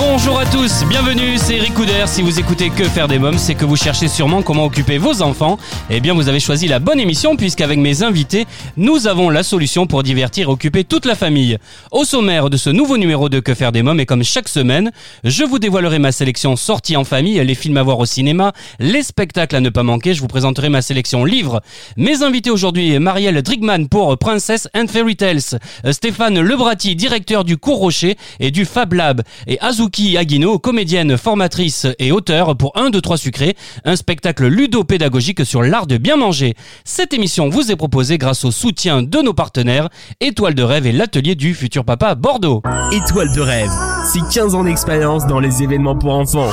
Bonjour 0.00 0.38
à 0.38 0.46
tous, 0.46 0.84
bienvenue, 0.88 1.36
c'est 1.36 1.56
Eric. 1.56 1.74
Si 2.06 2.22
vous 2.22 2.40
écoutez 2.40 2.70
Que 2.70 2.84
faire 2.84 3.06
des 3.06 3.18
mômes, 3.18 3.36
c'est 3.36 3.54
que 3.54 3.66
vous 3.66 3.76
cherchez 3.76 4.08
sûrement 4.08 4.40
comment 4.40 4.64
occuper 4.64 4.96
vos 4.96 5.20
enfants. 5.20 5.58
Eh 5.90 6.00
bien, 6.00 6.14
vous 6.14 6.28
avez 6.28 6.40
choisi 6.40 6.68
la 6.68 6.78
bonne 6.78 6.98
émission 6.98 7.36
puisqu'avec 7.36 7.78
mes 7.78 8.02
invités, 8.02 8.46
nous 8.78 9.06
avons 9.06 9.28
la 9.28 9.42
solution 9.42 9.86
pour 9.86 10.02
divertir 10.02 10.48
et 10.48 10.50
occuper 10.50 10.84
toute 10.84 11.04
la 11.04 11.14
famille. 11.14 11.58
Au 11.90 12.04
sommaire 12.04 12.48
de 12.48 12.56
ce 12.56 12.70
nouveau 12.70 12.96
numéro 12.96 13.28
de 13.28 13.40
Que 13.40 13.54
faire 13.54 13.72
des 13.72 13.82
mômes 13.82 14.00
et 14.00 14.06
comme 14.06 14.24
chaque 14.24 14.48
semaine, 14.48 14.90
je 15.24 15.44
vous 15.44 15.58
dévoilerai 15.58 15.98
ma 15.98 16.12
sélection 16.12 16.56
sortie 16.56 16.96
en 16.96 17.04
famille, 17.04 17.42
les 17.44 17.54
films 17.54 17.76
à 17.76 17.82
voir 17.82 17.98
au 17.98 18.06
cinéma, 18.06 18.52
les 18.78 19.02
spectacles 19.02 19.56
à 19.56 19.60
ne 19.60 19.68
pas 19.68 19.82
manquer. 19.82 20.14
Je 20.14 20.22
vous 20.22 20.28
présenterai 20.28 20.70
ma 20.70 20.80
sélection 20.80 21.26
livres. 21.26 21.60
Mes 21.96 22.22
invités 22.22 22.50
aujourd'hui, 22.50 22.98
Marielle 22.98 23.42
Drigman 23.42 23.88
pour 23.88 24.16
Princess 24.18 24.68
and 24.74 24.86
Fairy 24.88 25.16
Tales, 25.16 25.60
Stéphane 25.90 26.40
Lebrati, 26.40 26.96
directeur 26.96 27.44
du 27.44 27.58
Cours 27.58 27.78
Rocher 27.78 28.16
et 28.38 28.50
du 28.50 28.64
Fab 28.64 28.94
Lab, 28.94 29.22
et 29.46 29.58
Azuki 29.60 29.89
Agino, 30.16 30.58
comédienne, 30.58 31.16
formatrice 31.16 31.86
et 31.98 32.12
auteur 32.12 32.56
pour 32.56 32.72
1, 32.76 32.90
2, 32.90 33.00
3 33.00 33.16
sucré, 33.16 33.56
un 33.84 33.96
spectacle 33.96 34.46
ludo-pédagogique 34.46 35.44
sur 35.44 35.62
l'art 35.62 35.86
de 35.86 35.96
bien 35.96 36.16
manger. 36.16 36.54
Cette 36.84 37.12
émission 37.12 37.48
vous 37.48 37.70
est 37.70 37.76
proposée 37.76 38.18
grâce 38.18 38.44
au 38.44 38.50
soutien 38.50 39.02
de 39.02 39.18
nos 39.18 39.34
partenaires 39.34 39.88
Étoile 40.20 40.54
de 40.54 40.62
rêve 40.62 40.86
et 40.86 40.92
l'atelier 40.92 41.34
du 41.34 41.54
futur 41.54 41.84
papa 41.84 42.14
Bordeaux. 42.14 42.62
Étoile 42.92 43.34
de 43.34 43.40
rêve, 43.40 43.70
c'est 44.12 44.26
15 44.32 44.54
ans 44.54 44.64
d'expérience 44.64 45.26
dans 45.26 45.40
les 45.40 45.62
événements 45.62 45.96
pour 45.96 46.14
enfants. 46.14 46.50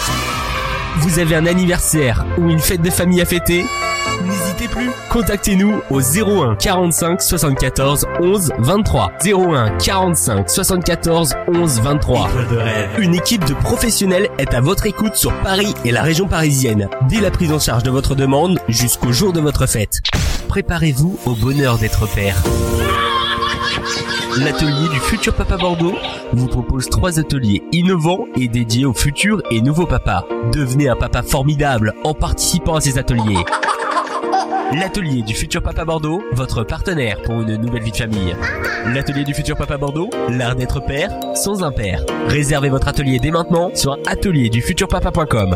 Vous 0.99 1.19
avez 1.19 1.35
un 1.35 1.45
anniversaire 1.45 2.25
ou 2.37 2.49
une 2.49 2.59
fête 2.59 2.81
de 2.81 2.89
famille 2.89 3.21
à 3.21 3.25
fêter? 3.25 3.63
Plus, 4.71 4.89
contactez-nous 5.09 5.81
au 5.89 6.01
01 6.01 6.55
45 6.55 7.21
74 7.21 8.05
11 8.19 8.51
23. 8.59 9.11
01 9.25 9.77
45 9.77 10.49
74 10.49 11.33
11 11.47 11.81
23. 11.81 12.29
Une 12.99 13.15
équipe 13.15 13.45
de 13.45 13.53
professionnels 13.53 14.29
est 14.37 14.53
à 14.53 14.61
votre 14.61 14.85
écoute 14.85 15.15
sur 15.15 15.33
Paris 15.41 15.73
et 15.85 15.91
la 15.91 16.03
région 16.03 16.27
parisienne, 16.27 16.89
dès 17.09 17.21
la 17.21 17.31
prise 17.31 17.51
en 17.51 17.59
charge 17.59 17.83
de 17.83 17.91
votre 17.91 18.15
demande 18.15 18.59
jusqu'au 18.67 19.11
jour 19.11 19.33
de 19.33 19.39
votre 19.39 19.67
fête. 19.67 20.01
Préparez-vous 20.47 21.19
au 21.25 21.31
bonheur 21.33 21.77
d'être 21.77 22.07
père. 22.07 22.41
L'atelier 24.37 24.89
du 24.93 24.99
futur 24.99 25.33
papa 25.33 25.57
Bordeaux 25.57 25.95
vous 26.33 26.47
propose 26.47 26.89
trois 26.89 27.19
ateliers 27.19 27.63
innovants 27.71 28.25
et 28.35 28.47
dédiés 28.47 28.85
aux 28.85 28.93
futurs 28.93 29.41
et 29.49 29.61
nouveaux 29.61 29.87
papas. 29.87 30.25
Devenez 30.53 30.89
un 30.89 30.95
papa 30.95 31.23
formidable 31.23 31.93
en 32.03 32.13
participant 32.13 32.75
à 32.75 32.81
ces 32.81 32.99
ateliers. 32.99 33.43
L'atelier 34.73 35.21
du 35.21 35.33
futur 35.33 35.61
papa 35.61 35.85
Bordeaux, 35.85 36.21
votre 36.33 36.63
partenaire 36.63 37.21
pour 37.21 37.41
une 37.41 37.55
nouvelle 37.55 37.83
vie 37.83 37.91
de 37.91 37.97
famille. 37.97 38.35
L'atelier 38.93 39.23
du 39.23 39.33
futur 39.33 39.55
papa 39.55 39.77
Bordeaux, 39.77 40.09
l'art 40.29 40.55
d'être 40.55 40.79
père 40.81 41.11
sans 41.35 41.63
un 41.63 41.71
père. 41.71 42.01
Réservez 42.27 42.69
votre 42.69 42.87
atelier 42.87 43.19
dès 43.19 43.31
maintenant 43.31 43.71
sur 43.73 43.97
atelierdufuturpapa.com. 44.05 45.55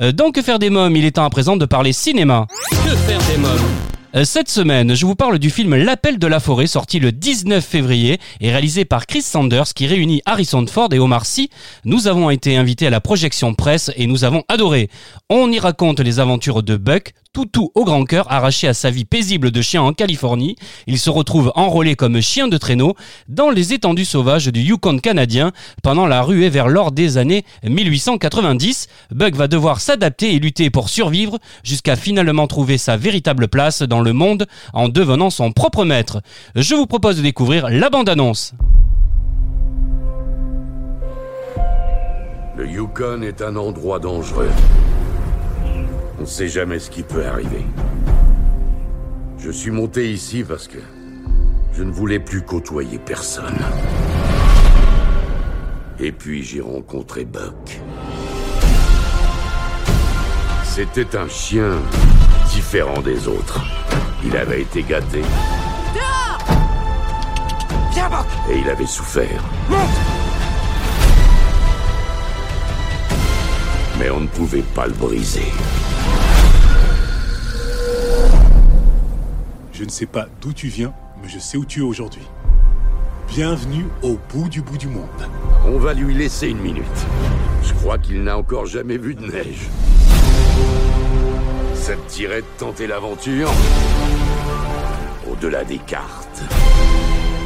Euh, 0.00 0.12
Dans 0.12 0.32
Que 0.32 0.42
faire 0.42 0.58
des 0.58 0.70
mômes, 0.70 0.96
il 0.96 1.04
est 1.04 1.12
temps 1.12 1.24
à 1.24 1.30
présent 1.30 1.56
de 1.56 1.66
parler 1.66 1.92
cinéma. 1.92 2.46
Que 2.70 2.96
faire 2.96 3.20
des 3.30 3.38
mômes? 3.38 3.93
Cette 4.22 4.48
semaine, 4.48 4.94
je 4.94 5.06
vous 5.06 5.16
parle 5.16 5.40
du 5.40 5.50
film 5.50 5.74
L'appel 5.74 6.20
de 6.20 6.28
la 6.28 6.38
forêt 6.38 6.68
sorti 6.68 7.00
le 7.00 7.10
19 7.10 7.64
février 7.64 8.20
et 8.40 8.52
réalisé 8.52 8.84
par 8.84 9.08
Chris 9.08 9.22
Sanders 9.22 9.74
qui 9.74 9.88
réunit 9.88 10.22
Harrison 10.24 10.64
Ford 10.68 10.88
et 10.92 11.00
Omar 11.00 11.26
Sy. 11.26 11.50
Nous 11.84 12.06
avons 12.06 12.30
été 12.30 12.56
invités 12.56 12.86
à 12.86 12.90
la 12.90 13.00
projection 13.00 13.54
presse 13.54 13.90
et 13.96 14.06
nous 14.06 14.22
avons 14.22 14.44
adoré. 14.46 14.88
On 15.30 15.50
y 15.50 15.58
raconte 15.58 15.98
les 15.98 16.20
aventures 16.20 16.62
de 16.62 16.76
Buck, 16.76 17.12
toutou 17.34 17.72
au 17.74 17.84
grand 17.84 18.04
cœur, 18.04 18.30
arraché 18.32 18.68
à 18.68 18.74
sa 18.74 18.90
vie 18.90 19.04
paisible 19.04 19.50
de 19.50 19.60
chien 19.60 19.82
en 19.82 19.92
Californie. 19.92 20.56
Il 20.86 20.98
se 20.98 21.10
retrouve 21.10 21.52
enrôlé 21.56 21.96
comme 21.96 22.20
chien 22.20 22.48
de 22.48 22.56
traîneau 22.56 22.94
dans 23.28 23.50
les 23.50 23.74
étendues 23.74 24.04
sauvages 24.04 24.46
du 24.46 24.60
Yukon 24.60 24.98
canadien 24.98 25.52
pendant 25.82 26.06
la 26.06 26.22
ruée 26.22 26.48
vers 26.48 26.68
l'or 26.68 26.92
des 26.92 27.18
années 27.18 27.44
1890. 27.64 28.86
Buck 29.10 29.34
va 29.34 29.48
devoir 29.48 29.80
s'adapter 29.80 30.34
et 30.34 30.38
lutter 30.38 30.70
pour 30.70 30.88
survivre 30.88 31.38
jusqu'à 31.64 31.96
finalement 31.96 32.46
trouver 32.46 32.78
sa 32.78 32.96
véritable 32.96 33.48
place 33.48 33.82
dans 33.82 34.00
le 34.00 34.12
monde 34.12 34.46
en 34.72 34.88
devenant 34.88 35.28
son 35.28 35.50
propre 35.50 35.84
maître. 35.84 36.22
Je 36.54 36.76
vous 36.76 36.86
propose 36.86 37.16
de 37.16 37.22
découvrir 37.22 37.68
la 37.68 37.90
bande-annonce. 37.90 38.54
Le 42.56 42.68
Yukon 42.68 43.22
est 43.22 43.42
un 43.42 43.56
endroit 43.56 43.98
dangereux. 43.98 44.50
On 46.18 46.22
ne 46.22 46.26
sait 46.26 46.48
jamais 46.48 46.78
ce 46.78 46.90
qui 46.90 47.02
peut 47.02 47.26
arriver. 47.26 47.64
Je 49.38 49.50
suis 49.50 49.70
monté 49.70 50.10
ici 50.12 50.44
parce 50.44 50.68
que 50.68 50.78
je 51.72 51.82
ne 51.82 51.90
voulais 51.90 52.20
plus 52.20 52.42
côtoyer 52.42 52.98
personne. 52.98 53.58
Et 55.98 56.12
puis 56.12 56.42
j'ai 56.42 56.60
rencontré 56.60 57.24
Buck. 57.24 57.80
C'était 60.64 61.16
un 61.16 61.28
chien 61.28 61.78
différent 62.52 63.00
des 63.00 63.28
autres. 63.28 63.64
Il 64.24 64.36
avait 64.36 64.62
été 64.62 64.82
gâté. 64.82 65.22
Et 68.50 68.58
il 68.58 68.68
avait 68.68 68.86
souffert. 68.86 69.42
Mais 73.98 74.10
on 74.10 74.20
ne 74.20 74.26
pouvait 74.26 74.62
pas 74.74 74.86
le 74.86 74.92
briser. 74.92 75.52
Je 79.84 79.86
ne 79.86 79.92
sais 79.92 80.06
pas 80.06 80.28
d'où 80.40 80.54
tu 80.54 80.68
viens, 80.68 80.94
mais 81.22 81.28
je 81.28 81.38
sais 81.38 81.58
où 81.58 81.66
tu 81.66 81.80
es 81.80 81.82
aujourd'hui. 81.82 82.22
Bienvenue 83.28 83.84
au 84.02 84.18
bout 84.32 84.48
du 84.48 84.62
bout 84.62 84.78
du 84.78 84.88
monde. 84.88 85.28
On 85.66 85.76
va 85.76 85.92
lui 85.92 86.14
laisser 86.14 86.48
une 86.48 86.60
minute. 86.60 87.06
Je 87.62 87.74
crois 87.74 87.98
qu'il 87.98 88.22
n'a 88.24 88.38
encore 88.38 88.64
jamais 88.64 88.96
vu 88.96 89.14
de 89.14 89.30
neige. 89.30 89.68
Ça 91.74 91.96
te 91.96 92.14
dirait 92.14 92.40
de 92.40 92.46
tenter 92.56 92.86
l'aventure 92.86 93.50
Au-delà 95.30 95.64
des 95.64 95.80
cartes. 95.80 96.42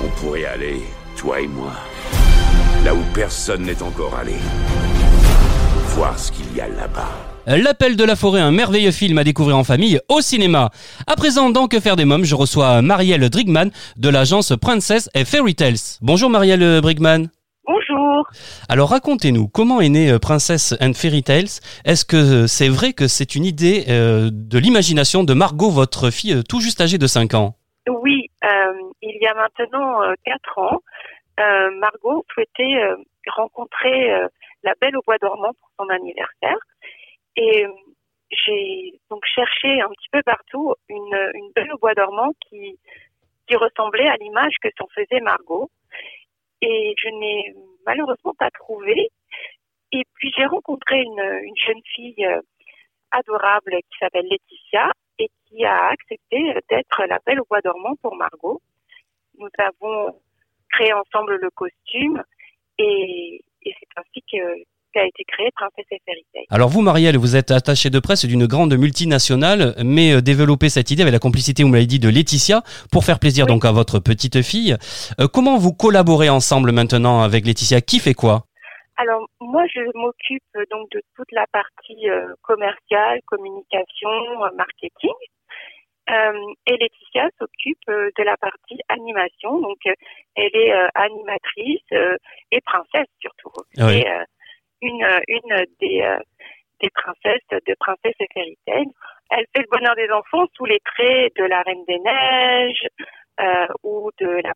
On 0.04 0.20
pourrait 0.20 0.44
aller, 0.44 0.80
toi 1.16 1.40
et 1.40 1.48
moi, 1.48 1.72
là 2.84 2.94
où 2.94 3.02
personne 3.14 3.62
n'est 3.62 3.82
encore 3.82 4.14
allé. 4.14 4.36
Voir 5.96 6.16
ce 6.16 6.30
qu'il 6.30 6.54
y 6.54 6.60
a 6.60 6.68
là-bas. 6.68 7.37
L'appel 7.48 7.96
de 7.96 8.04
la 8.04 8.14
forêt, 8.14 8.42
un 8.42 8.50
merveilleux 8.50 8.90
film 8.90 9.16
à 9.16 9.24
découvrir 9.24 9.56
en 9.56 9.64
famille 9.64 9.98
au 10.10 10.20
cinéma. 10.20 10.68
À 11.06 11.16
présent, 11.16 11.48
dans 11.48 11.66
Que 11.66 11.80
faire 11.80 11.96
des 11.96 12.04
mômes, 12.04 12.24
je 12.24 12.34
reçois 12.34 12.82
Marielle 12.82 13.30
Drigman 13.30 13.70
de 13.96 14.08
l'agence 14.10 14.52
Princess 14.60 15.08
et 15.14 15.24
Fairy 15.24 15.54
Tales. 15.54 15.96
Bonjour 16.02 16.28
Marielle 16.28 16.82
Drigman. 16.82 17.30
Bonjour. 17.66 18.28
Alors 18.68 18.90
racontez-nous, 18.90 19.48
comment 19.48 19.80
est 19.80 19.88
née 19.88 20.10
euh, 20.10 20.18
Princess 20.18 20.74
and 20.82 20.92
Fairy 20.92 21.22
Tales? 21.22 21.48
Est-ce 21.86 22.04
que 22.04 22.46
c'est 22.46 22.68
vrai 22.68 22.92
que 22.92 23.08
c'est 23.08 23.34
une 23.34 23.46
idée 23.46 23.86
euh, 23.88 24.28
de 24.30 24.58
l'imagination 24.58 25.24
de 25.24 25.32
Margot, 25.32 25.70
votre 25.70 26.10
fille 26.10 26.34
euh, 26.34 26.42
tout 26.46 26.60
juste 26.60 26.82
âgée 26.82 26.98
de 26.98 27.06
5 27.06 27.32
ans? 27.32 27.54
Oui, 27.88 28.30
euh, 28.44 28.48
il 29.00 29.16
y 29.22 29.26
a 29.26 29.32
maintenant 29.32 30.02
euh, 30.02 30.12
quatre 30.22 30.58
ans, 30.58 30.82
Margot 31.80 32.26
souhaitait 32.34 32.76
rencontrer 33.28 34.10
la 34.64 34.72
Belle 34.80 34.96
au 34.96 35.02
Bois 35.06 35.18
dormant 35.20 35.52
pour 35.60 35.70
son 35.78 35.88
anniversaire. 35.88 36.58
Et 37.38 37.64
euh, 37.64 37.72
j'ai 38.32 38.98
donc 39.10 39.24
cherché 39.24 39.80
un 39.80 39.88
petit 39.90 40.08
peu 40.10 40.22
partout 40.24 40.74
une, 40.88 41.52
Belle 41.54 41.72
au 41.72 41.78
Bois 41.78 41.94
dormant 41.94 42.32
qui, 42.48 42.76
ressemblait 43.54 44.08
à 44.08 44.16
l'image 44.16 44.56
que 44.60 44.68
s'en 44.76 44.86
faisait 44.88 45.20
Margot. 45.20 45.70
Et 46.60 46.94
je 46.98 47.08
n'ai 47.08 47.54
malheureusement 47.86 48.34
pas 48.36 48.50
trouvé. 48.50 49.08
Et 49.92 50.02
puis 50.14 50.32
j'ai 50.36 50.46
rencontré 50.46 51.00
une, 51.00 51.40
une 51.44 51.56
jeune 51.56 51.80
fille 51.94 52.26
euh, 52.26 52.40
adorable 53.12 53.78
qui 53.88 53.98
s'appelle 54.00 54.26
Laetitia 54.26 54.90
et 55.20 55.30
qui 55.46 55.64
a 55.64 55.86
accepté 55.90 56.54
d'être 56.68 57.04
la 57.06 57.20
Belle 57.24 57.40
au 57.40 57.46
Bois 57.48 57.60
dormant 57.60 57.94
pour 58.02 58.16
Margot. 58.16 58.60
Nous 59.38 59.48
avons 59.58 60.20
créé 60.72 60.92
ensemble 60.92 61.36
le 61.36 61.50
costume 61.50 62.22
et 62.78 63.44
c'est 63.64 63.88
ainsi 63.96 64.22
que 64.30 64.64
qu'a 64.92 65.04
été 65.06 65.24
créé 65.24 65.50
Princesse 65.54 65.86
et 65.90 66.00
Fairy. 66.04 66.24
Alors 66.50 66.68
vous 66.68 66.80
Marielle, 66.82 67.16
vous 67.16 67.36
êtes 67.36 67.50
attachée 67.50 67.90
de 67.90 67.98
presse 67.98 68.24
d'une 68.24 68.46
grande 68.46 68.74
multinationale, 68.76 69.74
mais 69.84 70.12
euh, 70.12 70.20
développez 70.20 70.68
cette 70.68 70.90
idée 70.90 71.02
avec 71.02 71.12
la 71.12 71.18
complicité, 71.18 71.62
vous 71.62 71.68
m'avez 71.68 71.86
dit, 71.86 71.98
de 71.98 72.08
Laetitia, 72.08 72.62
pour 72.92 73.04
faire 73.04 73.18
plaisir 73.18 73.44
Oui. 73.46 73.52
donc 73.52 73.64
à 73.64 73.72
votre 73.72 73.98
petite 73.98 74.42
fille. 74.42 74.76
Euh, 75.20 75.28
comment 75.32 75.56
vous 75.58 75.72
collaborez 75.72 76.28
ensemble 76.28 76.72
maintenant 76.72 77.20
avec 77.22 77.46
Laetitia? 77.46 77.80
Qui 77.80 77.98
fait 77.98 78.14
quoi? 78.14 78.44
Alors 78.96 79.28
moi, 79.40 79.64
je 79.72 79.80
m'occupe 79.94 80.42
euh, 80.56 80.64
donc 80.70 80.90
de 80.90 81.00
toute 81.16 81.30
la 81.32 81.46
partie 81.52 82.08
euh, 82.08 82.34
commerciale, 82.42 83.20
communication, 83.26 84.10
marketing. 84.56 85.14
Euh, 86.10 86.32
et 86.66 86.76
Laetitia 86.78 87.28
s'occupe 87.38 87.78
euh, 87.90 88.08
de 88.18 88.24
la 88.24 88.36
partie 88.38 88.78
animation. 88.88 89.60
Donc 89.60 89.76
euh, 89.86 89.92
elle 90.36 90.54
est 90.54 90.72
animatrice 90.94 91.82
et 92.50 92.60
princesse 92.62 93.08
surtout. 93.20 93.50
Ah 93.76 93.86
oui. 93.86 93.98
Et 93.98 94.06
une 94.82 95.02
euh, 95.02 95.20
une 95.28 95.64
des 95.80 96.02
euh, 96.02 96.18
des 96.80 96.90
princesses 96.90 97.48
de 97.50 97.74
Princesse 97.78 98.14
et 98.20 98.28
Fairy 98.32 98.56
Tail. 98.66 98.86
Elle 99.30 99.46
fait 99.54 99.62
le 99.62 99.70
bonheur 99.70 99.94
des 99.96 100.10
enfants 100.10 100.46
sous 100.56 100.64
les 100.64 100.80
traits 100.80 101.32
de 101.36 101.44
la 101.44 101.62
Reine 101.62 101.84
des 101.86 101.98
Neiges 101.98 102.86
euh, 103.40 103.66
ou 103.82 104.10
de 104.18 104.26
la 104.26 104.52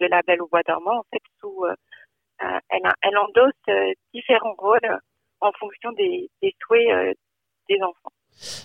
de 0.00 0.06
la 0.06 0.22
Belle 0.22 0.42
au 0.42 0.48
Bois 0.48 0.62
dormant. 0.66 0.98
En 0.98 1.04
fait, 1.12 1.22
sous 1.40 1.64
euh, 1.64 1.74
euh, 2.42 2.58
elle, 2.70 2.82
elle 3.02 3.18
endosse 3.18 3.94
différents 4.12 4.54
rôles 4.58 4.98
en 5.40 5.52
fonction 5.52 5.92
des, 5.92 6.28
des 6.42 6.54
souhaits 6.62 6.88
euh, 6.90 7.12
des 7.68 7.80
enfants. 7.82 8.12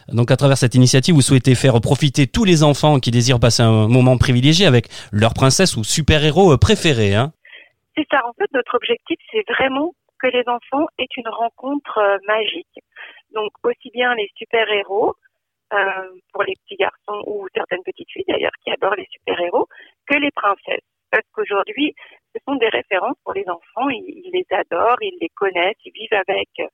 Donc 0.09 0.31
à 0.31 0.35
travers 0.35 0.57
cette 0.57 0.75
initiative, 0.75 1.15
vous 1.15 1.21
souhaitez 1.21 1.55
faire 1.55 1.79
profiter 1.79 2.27
tous 2.27 2.43
les 2.43 2.63
enfants 2.63 2.99
qui 2.99 3.11
désirent 3.11 3.39
passer 3.39 3.63
un 3.63 3.87
moment 3.87 4.17
privilégié 4.17 4.65
avec 4.65 4.87
leur 5.13 5.33
princesse 5.33 5.77
ou 5.77 5.83
super-héros 5.83 6.57
préféré. 6.57 7.15
Hein? 7.15 7.31
C'est 7.95 8.05
ça. 8.11 8.21
En 8.27 8.33
fait, 8.33 8.51
notre 8.53 8.75
objectif, 8.75 9.17
c'est 9.31 9.45
vraiment 9.53 9.93
que 10.21 10.27
les 10.27 10.43
enfants 10.47 10.87
aient 10.99 11.07
une 11.17 11.27
rencontre 11.27 11.97
euh, 11.97 12.17
magique. 12.27 12.79
Donc, 13.31 13.51
aussi 13.63 13.89
bien 13.91 14.13
les 14.15 14.29
super-héros, 14.35 15.15
euh, 15.73 16.09
pour 16.33 16.43
les 16.43 16.53
petits 16.63 16.75
garçons 16.75 17.23
ou 17.25 17.47
certaines 17.55 17.83
petites 17.83 18.09
filles 18.11 18.25
d'ailleurs 18.27 18.51
qui 18.63 18.71
adorent 18.71 18.95
les 18.95 19.07
super-héros, 19.09 19.67
que 20.05 20.17
les 20.17 20.31
princesses. 20.31 20.85
Parce 21.09 21.25
qu'aujourd'hui, 21.33 21.95
ce 22.35 22.41
sont 22.45 22.55
des 22.55 22.69
références 22.69 23.17
pour 23.23 23.33
les 23.33 23.47
enfants. 23.49 23.89
Ils, 23.89 24.29
les 24.33 24.45
adorent, 24.51 25.01
ils 25.01 25.17
les 25.19 25.29
connaissent, 25.29 25.79
ils 25.85 25.93
vivent 25.93 26.19
avec 26.27 26.49
euh, 26.59 26.67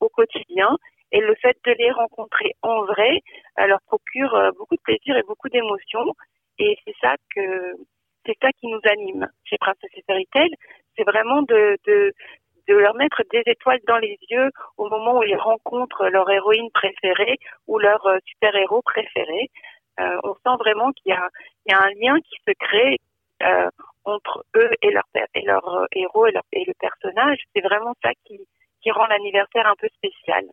au 0.00 0.08
quotidien. 0.08 0.76
Et 1.12 1.20
le 1.20 1.34
fait 1.36 1.56
de 1.64 1.72
les 1.72 1.92
rencontrer 1.92 2.54
en 2.62 2.84
vrai 2.86 3.20
leur 3.56 3.80
procure 3.86 4.52
beaucoup 4.58 4.74
de 4.74 4.80
plaisir 4.80 5.16
et 5.16 5.22
beaucoup 5.22 5.48
d'émotions. 5.48 6.12
Et 6.58 6.76
c'est 6.84 6.94
ça 7.00 7.14
que 7.32 7.76
c'est 8.26 8.36
ça 8.42 8.50
qui 8.58 8.66
nous 8.66 8.80
anime 8.84 9.28
chez 9.44 9.56
Princesse 9.58 9.90
et 9.94 10.02
Fairy 10.08 10.26
Tail. 10.32 10.50
C'est 10.96 11.04
vraiment 11.04 11.42
de 11.42 11.78
de 12.68 12.74
leur 12.74 12.94
mettre 12.94 13.22
des 13.30 13.42
étoiles 13.46 13.80
dans 13.86 13.98
les 13.98 14.18
yeux 14.30 14.50
au 14.78 14.88
moment 14.88 15.18
où 15.18 15.22
ils 15.22 15.36
rencontrent 15.36 16.06
leur 16.08 16.30
héroïne 16.30 16.70
préférée 16.72 17.38
ou 17.66 17.78
leur 17.78 18.04
euh, 18.06 18.18
super-héros 18.26 18.82
préféré. 18.82 19.50
Euh, 20.00 20.18
on 20.24 20.34
sent 20.34 20.56
vraiment 20.58 20.90
qu'il 20.92 21.12
y 21.12 21.14
a, 21.14 21.28
il 21.66 21.72
y 21.72 21.74
a 21.74 21.82
un 21.82 21.90
lien 22.00 22.18
qui 22.20 22.36
se 22.46 22.52
crée 22.58 22.98
euh, 23.42 23.68
entre 24.04 24.44
eux 24.56 24.70
et 24.82 24.90
leur, 24.90 25.04
et 25.34 25.42
leur 25.42 25.86
héros 25.92 26.26
et, 26.26 26.32
leur, 26.32 26.42
et 26.52 26.64
le 26.66 26.74
personnage. 26.80 27.38
C'est 27.54 27.62
vraiment 27.62 27.94
ça 28.02 28.10
qui, 28.24 28.40
qui 28.82 28.90
rend 28.90 29.06
l'anniversaire 29.06 29.66
un 29.66 29.74
peu 29.78 29.88
spécial. 29.96 30.44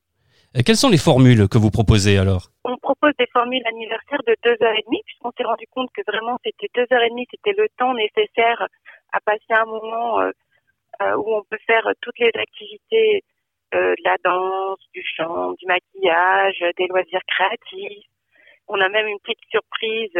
Euh, 0.56 0.62
Quelles 0.66 0.75
sont 0.75 0.90
les 0.90 0.98
formules 0.98 1.48
que 1.48 1.58
vous 1.58 1.72
proposez 1.72 2.18
alors? 2.18 2.50
On 2.66 2.78
propose 2.78 3.13
des 3.18 3.28
formules 3.28 3.66
anniversaires 3.66 4.24
de 4.28 4.36
deux 4.44 4.58
heures 4.63 4.75
et 4.75 4.84
demie, 4.86 5.02
puisqu'on 5.06 5.31
s'est 5.38 5.44
rendu 5.44 5.66
compte 5.72 5.90
que 5.94 6.02
vraiment 6.08 6.38
c'était 6.44 6.69
deux 6.75 6.88
heures 6.94 7.04
et 7.04 7.10
demie, 7.10 7.28
c'était 7.31 7.56
le 7.58 7.68
temps 7.78 7.94
nécessaire 7.94 8.68
à 9.13 9.19
passer 9.22 9.52
un 9.52 9.66
moment 9.66 10.22
euh, 10.22 10.31
où 11.18 11.36
on 11.36 11.44
peut 11.44 11.57
faire 11.65 11.88
toutes 12.01 12.19
les 12.19 12.31
activités 12.36 13.24
euh, 13.74 13.92
de 13.98 14.03
la 14.03 14.18
danse, 14.24 14.80
du 14.94 15.01
chant, 15.15 15.53
du 15.53 15.65
maquillage, 15.65 16.63
des 16.77 16.88
loisirs 16.88 17.21
créatifs. 17.27 18.06
On 18.68 18.80
a 18.81 18.89
même 18.89 19.07
une 19.07 19.19
petite 19.19 19.50
surprise 19.50 20.12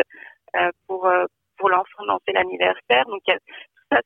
euh, 0.56 0.70
pour 0.88 1.06
euh, 1.06 1.26
pour 1.58 1.70
l'enfant 1.70 2.06
danser 2.06 2.32
l'anniversaire. 2.34 3.06
Donc 3.08 3.22
tout 3.26 3.84
ça, 3.92 4.00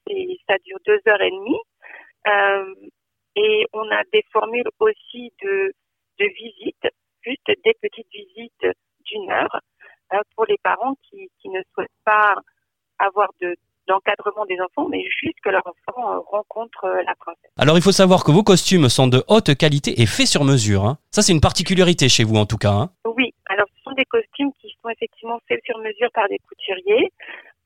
ça 0.48 0.58
dure 0.66 0.80
deux 0.86 1.00
heures 1.08 1.22
et 1.22 1.30
demie. 1.30 1.62
Euh, 2.28 2.74
et 3.36 3.66
on 3.74 3.90
a 3.92 4.04
des 4.12 4.24
formules 4.32 4.70
aussi 4.80 5.32
de 5.44 5.74
de 6.20 6.26
visite, 6.26 6.88
juste 7.22 7.46
des 7.48 7.74
petites 7.82 8.10
visites 8.12 8.68
d'une 9.06 9.32
heure 9.32 9.60
euh, 10.14 10.22
pour 10.36 10.46
les 10.46 10.58
parents 10.64 10.96
qui, 11.04 11.30
qui 11.40 11.50
ne 11.50 11.62
souhaitent 11.74 11.90
pas 12.04 12.36
avoir 13.00 13.30
de 13.42 13.56
d'encadrement 13.88 14.46
des 14.46 14.60
enfants, 14.62 14.88
mais 14.90 15.04
juste 15.22 15.40
que 15.44 15.50
leur 15.50 15.64
enfant 15.66 16.14
euh, 16.14 16.20
rencontre 16.20 16.86
euh, 16.86 17.04
la 17.06 17.16
princesse. 17.16 17.52
Alors 17.58 17.78
il 17.78 17.84
faut 17.84 17.92
savoir 17.92 18.24
que 18.24 18.32
vos 18.32 18.44
costumes 18.44 18.90
sont 18.90 19.08
de 19.08 19.24
haute 19.28 19.56
qualité 19.56 20.02
et 20.02 20.06
faits 20.06 20.28
sur 20.28 20.44
mesure. 20.44 20.86
hein. 20.86 20.98
Ça 21.12 21.22
c'est 21.22 21.34
une 21.34 21.42
particularité 21.42 22.10
chez 22.10 22.24
vous 22.24 22.36
en 22.36 22.46
tout 22.46 22.58
cas. 22.58 22.72
hein. 22.72 22.90
Oui, 23.06 23.34
alors 23.48 23.68
ce 23.76 23.84
sont 23.84 23.92
des 23.94 24.06
costumes 24.06 24.52
qui 24.62 24.76
sont 24.82 24.90
effectivement 24.90 25.40
faits 25.48 25.62
sur 25.66 25.78
mesure 25.80 26.10
par 26.14 26.28
des 26.30 26.40
couturiers 26.48 27.12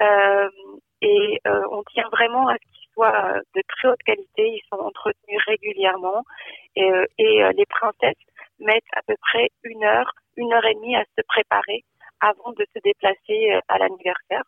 euh, 0.02 0.50
et 1.02 1.40
euh, 1.48 1.62
on 1.72 1.84
tient 1.94 2.08
vraiment 2.12 2.48
à 2.50 2.54
ce 2.56 2.66
qu'ils 2.80 2.90
soient 2.94 3.16
euh, 3.36 3.40
de 3.56 3.62
très 3.68 3.88
haute 3.90 4.04
qualité. 4.06 4.44
Ils 4.58 4.64
sont 4.70 4.80
entretenus 4.82 5.40
régulièrement 5.48 6.24
et, 6.76 6.84
euh, 6.92 7.06
et 7.18 7.44
euh, 7.44 7.52
les 7.58 7.66
princesses 7.66 8.24
mettent 8.60 8.84
à 8.96 9.02
peu 9.08 9.16
près 9.22 9.48
une 9.64 9.84
heure, 9.84 10.12
une 10.36 10.52
heure 10.54 10.66
et 10.66 10.76
demie 10.76 10.96
à 10.96 11.04
se 11.18 11.22
préparer 11.28 11.84
avant 12.20 12.52
de 12.52 12.66
se 12.76 12.80
déplacer 12.84 13.58
à 13.70 13.78
l'anniversaire. 13.78 14.44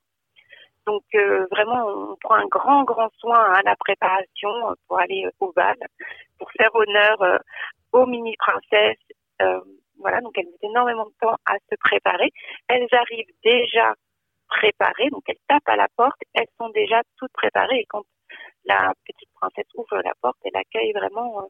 Donc 0.87 1.03
euh, 1.15 1.45
vraiment, 1.51 1.85
on 1.85 2.15
prend 2.17 2.35
un 2.35 2.47
grand, 2.47 2.83
grand 2.83 3.09
soin 3.19 3.39
à 3.53 3.61
la 3.63 3.75
préparation 3.75 4.49
euh, 4.69 4.73
pour 4.87 4.99
aller 4.99 5.25
euh, 5.25 5.31
au 5.39 5.51
bal, 5.51 5.77
pour 6.39 6.49
faire 6.51 6.73
honneur 6.73 7.21
euh, 7.21 7.37
aux 7.91 8.05
mini-princesses. 8.05 8.97
Euh, 9.41 9.61
voilà, 9.99 10.21
donc 10.21 10.35
elles 10.37 10.45
mettent 10.45 10.63
énormément 10.63 11.05
de 11.05 11.13
temps 11.21 11.35
à 11.45 11.55
se 11.69 11.75
préparer. 11.79 12.31
Elles 12.67 12.87
arrivent 12.91 13.33
déjà 13.43 13.93
préparées, 14.47 15.09
donc 15.11 15.23
elles 15.27 15.35
tapent 15.47 15.69
à 15.69 15.75
la 15.75 15.87
porte, 15.95 16.19
elles 16.33 16.47
sont 16.57 16.69
déjà 16.69 17.01
toutes 17.17 17.31
préparées. 17.33 17.81
Et 17.81 17.85
quand 17.87 18.03
la 18.65 18.93
petite 19.05 19.29
princesse 19.35 19.67
ouvre 19.75 20.01
la 20.03 20.13
porte, 20.21 20.37
elle 20.43 20.59
accueille 20.59 20.93
vraiment 20.93 21.47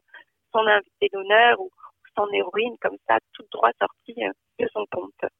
son 0.52 0.66
invité 0.66 1.08
d'honneur 1.12 1.58
ou 1.60 1.70
son 2.16 2.28
héroïne 2.32 2.76
comme 2.80 2.98
ça, 3.08 3.18
toute 3.32 3.50
droit 3.50 3.70
sortie 3.80 4.22
de 4.58 4.68
son 4.72 4.84
compte. 4.92 5.30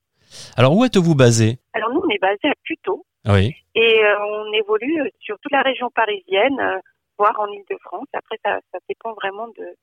Alors 0.56 0.74
où 0.74 0.84
êtes-vous 0.84 1.14
basé 1.14 1.58
Alors 1.74 1.90
nous, 1.90 2.00
on 2.00 2.08
est 2.08 2.18
basé 2.18 2.48
à 2.48 2.54
Puteaux. 2.62 3.04
Oui. 3.26 3.54
Et 3.74 4.04
euh, 4.04 4.24
on 4.26 4.52
évolue 4.52 5.10
sur 5.20 5.38
toute 5.38 5.52
la 5.52 5.62
région 5.62 5.90
parisienne, 5.90 6.58
euh, 6.60 6.78
voire 7.18 7.38
en 7.38 7.46
Ile-de-France. 7.46 8.08
Après, 8.12 8.36
ça, 8.44 8.58
ça 8.72 8.78
dépend 8.88 9.14
vraiment 9.14 9.48
de, 9.48 9.76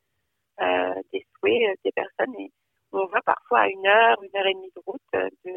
euh, 0.62 0.94
des 1.14 1.26
souhaits 1.40 1.80
des 1.86 1.92
personnes. 1.92 2.36
Et 2.40 2.52
on 2.92 3.06
va 3.06 3.22
parfois 3.26 3.60
à 3.62 3.68
une 3.68 3.88
heure, 3.88 4.18
une 4.22 4.40
heure 4.40 4.48
et 4.48 4.54
demie 4.54 4.72
de 4.76 4.82
route 4.86 5.02
de, 5.14 5.52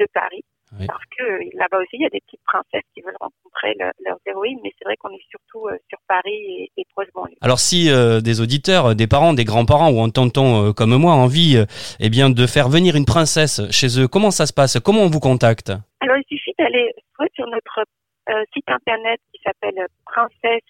de 0.00 0.06
Paris. 0.14 0.44
Oui. 0.78 0.86
Parce 0.86 1.04
que 1.18 1.22
là-bas 1.58 1.78
aussi, 1.78 1.96
il 1.96 2.00
y 2.00 2.06
a 2.06 2.08
des 2.08 2.20
petites 2.20 2.40
princesses 2.46 2.88
qui 2.94 3.02
veulent 3.02 3.16
rencontrer 3.20 3.74
le- 3.78 3.92
leurs 4.06 4.16
héroïnes. 4.24 4.58
Mais 4.62 4.72
c'est 4.78 4.86
vrai 4.86 4.96
qu'on 4.96 5.10
est 5.10 5.28
surtout 5.28 5.68
euh, 5.68 5.76
sur 5.90 5.98
Paris 6.08 6.32
et, 6.32 6.70
et 6.78 6.86
proche 6.94 7.08
banlieue. 7.14 7.36
Alors 7.42 7.58
si 7.58 7.90
euh, 7.90 8.20
des 8.22 8.40
auditeurs, 8.40 8.94
des 8.94 9.06
parents, 9.06 9.34
des 9.34 9.44
grands-parents 9.44 9.90
ou 9.90 10.00
un 10.00 10.08
tonton 10.08 10.68
euh, 10.68 10.72
comme 10.72 10.96
moi 10.96 11.12
envie 11.12 11.58
euh, 11.58 11.66
eh 12.00 12.08
bien, 12.08 12.30
de 12.30 12.46
faire 12.46 12.70
venir 12.70 12.96
une 12.96 13.04
princesse 13.04 13.60
chez 13.70 14.00
eux, 14.00 14.08
comment 14.08 14.30
ça 14.30 14.46
se 14.46 14.54
passe? 14.54 14.78
Comment 14.80 15.02
on 15.02 15.10
vous 15.10 15.20
contacte? 15.20 15.72
Alors, 16.00 16.16
il 16.16 16.24
suffit 16.26 16.41
d'aller 16.58 16.92
soit 17.16 17.28
sur 17.34 17.46
notre 17.46 17.80
euh, 18.28 18.44
site 18.52 18.68
internet 18.68 19.20
qui 19.32 19.40
s'appelle 19.44 19.86
Princess 20.06 20.62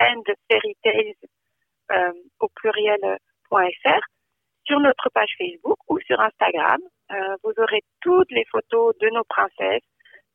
and 0.00 0.22
Fairy 0.50 0.74
Tales 0.82 1.28
euh, 1.92 2.12
au 2.40 2.48
pluriel.fr, 2.54 4.00
sur 4.64 4.80
notre 4.80 5.08
page 5.12 5.34
Facebook 5.38 5.78
ou 5.88 5.98
sur 6.06 6.20
Instagram. 6.20 6.80
Euh, 7.10 7.36
vous 7.44 7.52
aurez 7.58 7.82
toutes 8.00 8.30
les 8.30 8.44
photos 8.50 8.94
de 9.00 9.08
nos 9.10 9.24
princesses, 9.24 9.82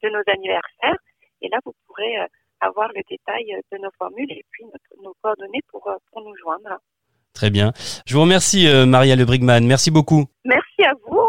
de 0.04 0.10
nos 0.10 0.22
anniversaires, 0.28 0.98
et 1.42 1.50
là, 1.50 1.58
vous 1.66 1.74
pourrez 1.88 2.20
euh, 2.20 2.26
avoir 2.60 2.90
le 2.90 3.02
détail 3.10 3.54
euh, 3.56 3.62
de 3.72 3.78
nos 3.82 3.90
formules 3.98 4.32
et 4.32 4.44
puis 4.52 4.66
notre- 4.66 5.04
nos 5.04 5.14
coordonnées 5.22 5.62
pour, 5.70 5.88
euh, 5.88 5.96
pour 6.12 6.22
nous 6.22 6.36
joindre. 6.38 6.78
Très 7.34 7.50
bien. 7.50 7.72
Je 8.08 8.16
vous 8.16 8.22
remercie 8.22 8.68
euh, 8.68 8.86
Maria 8.86 9.16
Le 9.16 9.26
Brigman. 9.26 9.66
Merci 9.66 9.92
beaucoup. 9.92 10.26
Merci 10.46 10.84
à 10.84 10.94
vous 11.06 11.27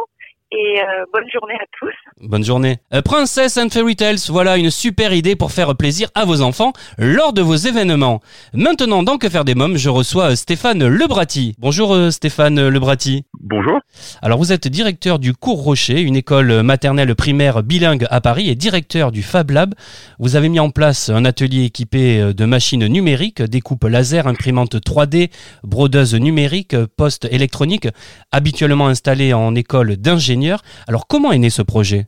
euh, 0.81 1.05
bonne 1.12 1.29
journée 1.33 1.55
à 1.55 1.65
tous. 1.79 1.95
Bonne 2.21 2.45
journée. 2.45 2.79
Euh, 2.93 3.03
Princess 3.03 3.57
and 3.59 3.69
Fairy 3.71 3.97
Tales, 3.97 4.19
voilà 4.29 4.57
une 4.57 4.71
super 4.71 5.12
idée 5.12 5.37
pour 5.37 5.53
faire 5.53 5.77
plaisir 5.77 6.09
à 6.15 6.25
vos 6.25 6.43
enfants 6.43 6.73
lors 6.99 7.33
de 7.33 7.43
vos 7.43 7.55
événements. 7.55 8.21
Maintenant, 8.53 9.03
dans 9.03 9.19
Que 9.19 9.29
faire 9.29 9.45
des 9.45 9.55
mômes, 9.55 9.77
je 9.77 9.88
reçois 9.88 10.33
euh, 10.33 10.37
Stéphane 10.37 10.87
Lebrati. 10.87 11.55
Bonjour 11.59 11.97
Stéphane 12.11 12.69
Lebrati. 12.69 13.25
Bonjour. 13.40 13.80
Alors 14.21 14.38
vous 14.38 14.52
êtes 14.52 14.66
directeur 14.66 15.18
du 15.18 15.33
Cours 15.33 15.62
Rocher, 15.62 16.02
une 16.02 16.16
école 16.16 16.62
maternelle 16.62 17.14
primaire 17.14 17.62
bilingue 17.62 18.07
à 18.11 18.21
Paris 18.21 18.49
et 18.50 18.54
directeur 18.54 19.12
du 19.12 19.23
Fab 19.23 19.50
Lab. 19.50 19.75
Vous 20.18 20.35
avez 20.35 20.49
mis 20.49 20.59
en 20.59 20.71
place 20.71 21.09
un 21.09 21.25
atelier 21.25 21.64
équipé 21.64 22.21
euh, 22.21 22.33
de 22.33 22.45
machines 22.45 22.87
numériques, 22.87 23.42
découpe 23.42 23.85
laser, 23.85 24.26
imprimante 24.26 24.75
3D, 24.76 25.30
brodeuse 25.62 26.14
numérique, 26.14 26.75
poste 26.97 27.26
électronique, 27.30 27.88
habituellement 28.33 28.88
installé 28.88 29.33
en 29.33 29.54
école 29.54 29.97
d'ingénieurs. 29.97 30.62
Alors 30.88 31.07
comment 31.07 31.30
est 31.30 31.38
né 31.38 31.50
ce 31.50 31.62
projet? 31.62 32.07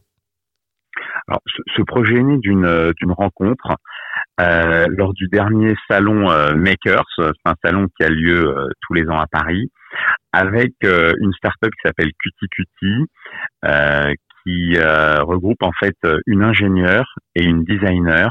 Alors, 1.29 1.41
ce, 1.47 1.63
ce 1.77 1.83
projet 1.83 2.17
est 2.17 2.25
né 2.25 2.39
d'une 2.39 2.65
euh, 2.65 2.93
d'une 3.01 3.13
rencontre 3.13 3.77
euh, 4.41 4.87
lors 4.89 5.13
du 5.13 5.29
dernier 5.29 5.75
salon 5.89 6.31
euh, 6.31 6.55
Makers. 6.55 7.05
C'est 7.17 7.31
un 7.45 7.55
salon 7.63 7.89
qui 7.97 8.05
a 8.05 8.09
lieu 8.09 8.49
euh, 8.49 8.69
tous 8.83 8.95
les 8.95 9.07
ans 9.09 9.19
à 9.19 9.27
Paris, 9.27 9.71
avec 10.33 10.73
euh, 10.85 11.13
une 11.21 11.33
start-up 11.33 11.71
qui 11.71 11.89
s'appelle 11.89 12.11
Cutie 12.19 12.49
Cutie, 12.51 13.07
euh, 13.65 14.13
qui 14.45 14.77
euh, 14.77 15.23
regroupe 15.23 15.63
en 15.63 15.73
fait 15.79 15.97
une 16.27 16.43
ingénieure 16.43 17.15
et 17.35 17.45
une 17.45 17.65
designer 17.65 18.31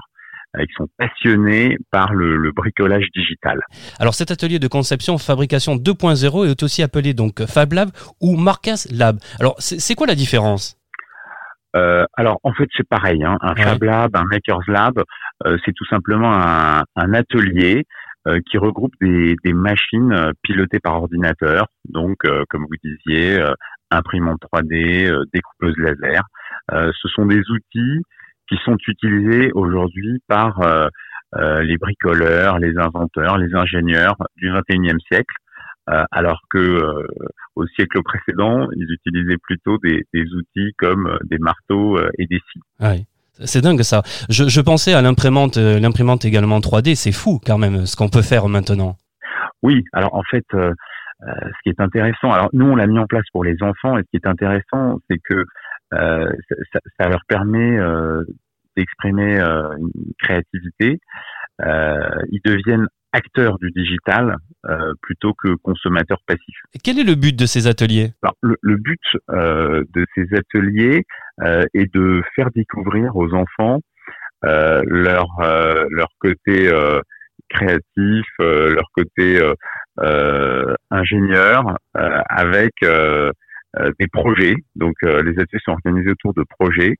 qui 0.57 0.73
sont 0.75 0.87
passionnés 0.97 1.77
par 1.91 2.11
le, 2.11 2.35
le, 2.35 2.51
bricolage 2.51 3.05
digital. 3.15 3.59
Alors 3.99 4.15
cet 4.15 4.31
atelier 4.31 4.57
de 4.57 4.67
conception 4.67 5.19
fabrication 5.19 5.75
2.0 5.75 6.49
est 6.49 6.63
aussi 6.63 6.81
appelé 6.81 7.13
donc 7.13 7.45
Fab 7.45 7.71
Lab 7.71 7.89
ou 8.19 8.35
Marcas 8.35 8.87
Lab. 8.91 9.19
Alors 9.39 9.55
c'est 9.59 9.93
quoi 9.93 10.07
la 10.07 10.15
différence? 10.15 10.79
Euh, 11.75 12.05
alors 12.13 12.39
en 12.43 12.51
fait 12.53 12.67
c'est 12.75 12.87
pareil, 12.87 13.23
hein, 13.23 13.37
un 13.41 13.55
Fab 13.55 13.83
Lab, 13.83 14.15
un 14.15 14.23
Makers 14.23 14.63
Lab, 14.67 15.03
euh, 15.45 15.57
c'est 15.63 15.73
tout 15.73 15.85
simplement 15.85 16.33
un, 16.33 16.83
un 16.95 17.13
atelier 17.13 17.85
euh, 18.27 18.39
qui 18.49 18.57
regroupe 18.57 18.93
des, 19.01 19.35
des, 19.43 19.53
machines 19.53 20.33
pilotées 20.43 20.79
par 20.79 20.95
ordinateur, 20.95 21.67
donc 21.87 22.17
comme 22.49 22.65
vous 22.65 22.77
disiez, 22.83 23.41
imprimante 23.91 24.41
3D, 24.53 25.11
découpeuse 25.33 25.75
laser. 25.77 26.23
ce 26.71 27.07
sont 27.09 27.25
des 27.25 27.41
outils 27.49 28.03
qui 28.47 28.57
sont 28.63 28.77
utilisés 28.87 29.51
aujourd'hui 29.53 30.21
par 30.27 30.59
les 31.37 31.77
bricoleurs, 31.77 32.59
les 32.59 32.77
inventeurs, 32.77 33.37
les 33.37 33.53
ingénieurs 33.55 34.15
du 34.37 34.51
21e 34.51 34.99
siècle 35.11 35.35
euh, 35.89 36.03
alors 36.11 36.41
que 36.51 36.59
euh, 36.59 37.07
au 37.55 37.65
siècle 37.67 38.01
précédent, 38.03 38.67
ils 38.75 38.91
utilisaient 38.91 39.39
plutôt 39.41 39.77
des, 39.79 40.03
outils 40.13 40.73
comme 40.77 41.07
euh, 41.07 41.17
des 41.23 41.39
marteaux 41.39 41.99
et 42.17 42.27
des 42.27 42.39
scies. 42.47 42.61
Ouais. 42.79 43.05
C'est 43.45 43.61
dingue 43.61 43.81
ça. 43.81 44.01
Je, 44.29 44.61
pensais 44.61 44.93
à 44.93 45.01
l'imprimante, 45.01 45.57
l'imprimante 45.57 46.25
également 46.25 46.59
3D. 46.59 46.95
C'est 46.95 47.11
fou 47.11 47.39
quand 47.45 47.57
même 47.57 47.85
ce 47.85 47.95
qu'on 47.95 48.09
peut 48.09 48.21
faire 48.21 48.47
maintenant. 48.47 48.97
Oui. 49.63 49.83
Alors 49.93 50.15
en 50.15 50.23
fait, 50.29 50.45
ce 50.51 51.61
qui 51.63 51.69
est 51.69 51.79
intéressant, 51.79 52.31
alors 52.31 52.49
nous 52.53 52.65
on 52.65 52.75
l'a 52.75 52.87
mis 52.87 52.99
en 52.99 53.05
place 53.05 53.25
pour 53.31 53.43
les 53.43 53.55
enfants 53.61 53.97
et 53.97 54.01
ce 54.01 54.07
qui 54.11 54.17
est 54.23 54.27
intéressant, 54.27 54.99
c'est 55.09 55.19
que 55.19 55.45
ça, 55.91 56.79
ça, 56.99 57.09
leur 57.09 57.21
permet 57.27 57.77
d'exprimer 58.75 59.39
une 59.39 59.91
créativité. 60.19 60.99
ils 61.59 62.41
deviennent 62.43 62.87
acteurs 63.11 63.57
du 63.59 63.71
digital 63.71 64.37
euh, 64.67 64.93
plutôt 65.01 65.33
que 65.33 65.55
consommateurs 65.55 66.19
passifs. 66.27 66.61
quel 66.83 66.99
est 66.99 67.03
le 67.03 67.15
but 67.15 67.35
de 67.35 67.45
ces 67.45 67.67
ateliers? 67.67 68.13
Alors, 68.21 68.35
le, 68.41 68.55
le, 68.61 68.77
but 68.77 68.99
euh, 69.29 69.83
de 69.93 70.05
ces 70.15 70.27
ateliers 70.35 71.05
euh, 71.41 71.63
est 71.73 71.93
de 71.93 72.21
faire 72.35 72.49
découvrir 72.51 73.15
aux 73.15 73.33
enfants 73.33 73.79
euh, 74.45 74.83
leur 74.85 75.27
euh, 75.41 75.85
leur 75.89 76.09
côté 76.19 76.69
créatif, 77.49 78.25
leur 78.39 78.85
côté 78.93 79.39
ingénieur, 80.91 81.77
avec 81.93 82.73
des 82.83 84.07
projets. 84.11 84.55
Donc, 84.75 84.93
les 85.01 85.31
ateliers 85.39 85.61
sont 85.65 85.71
organisés 85.71 86.11
autour 86.11 86.33
de 86.35 86.43
projets 86.59 86.95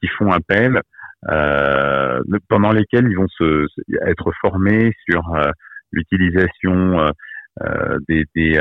qui 0.00 0.08
font 0.18 0.32
appel 0.32 0.80
euh, 1.28 2.20
pendant 2.48 2.72
lesquels 2.72 3.06
ils 3.08 3.16
vont 3.16 3.28
se, 3.28 3.66
être 4.06 4.32
formés 4.40 4.92
sur 5.08 5.34
euh, 5.34 5.50
l'utilisation 5.92 7.12
euh, 7.62 7.98
des, 8.08 8.24
des, 8.34 8.52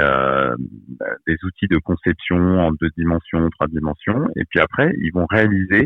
des, 1.28 1.38
outils 1.44 1.68
de 1.70 1.78
conception 1.78 2.60
en 2.60 2.72
deux 2.72 2.90
dimensions, 2.98 3.50
trois 3.52 3.68
dimensions, 3.68 4.28
et 4.36 4.44
puis 4.50 4.60
après 4.60 4.92
ils 4.98 5.12
vont 5.14 5.26
réaliser 5.30 5.86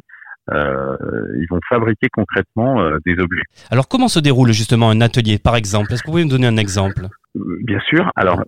euh, 0.51 0.97
ils 1.39 1.47
vont 1.49 1.59
fabriquer 1.69 2.07
concrètement 2.11 2.81
euh, 2.81 2.97
des 3.05 3.13
objets. 3.13 3.43
Alors 3.71 3.87
comment 3.87 4.07
se 4.07 4.19
déroule 4.19 4.51
justement 4.51 4.89
un 4.89 4.99
atelier 4.99 5.37
par 5.37 5.55
exemple? 5.55 5.93
Est-ce 5.93 6.01
que 6.01 6.07
vous 6.07 6.13
pouvez 6.13 6.25
me 6.25 6.29
donner 6.29 6.47
un 6.47 6.57
exemple? 6.57 7.07
Bien 7.35 7.79
sûr. 7.87 8.11
Alors 8.15 8.43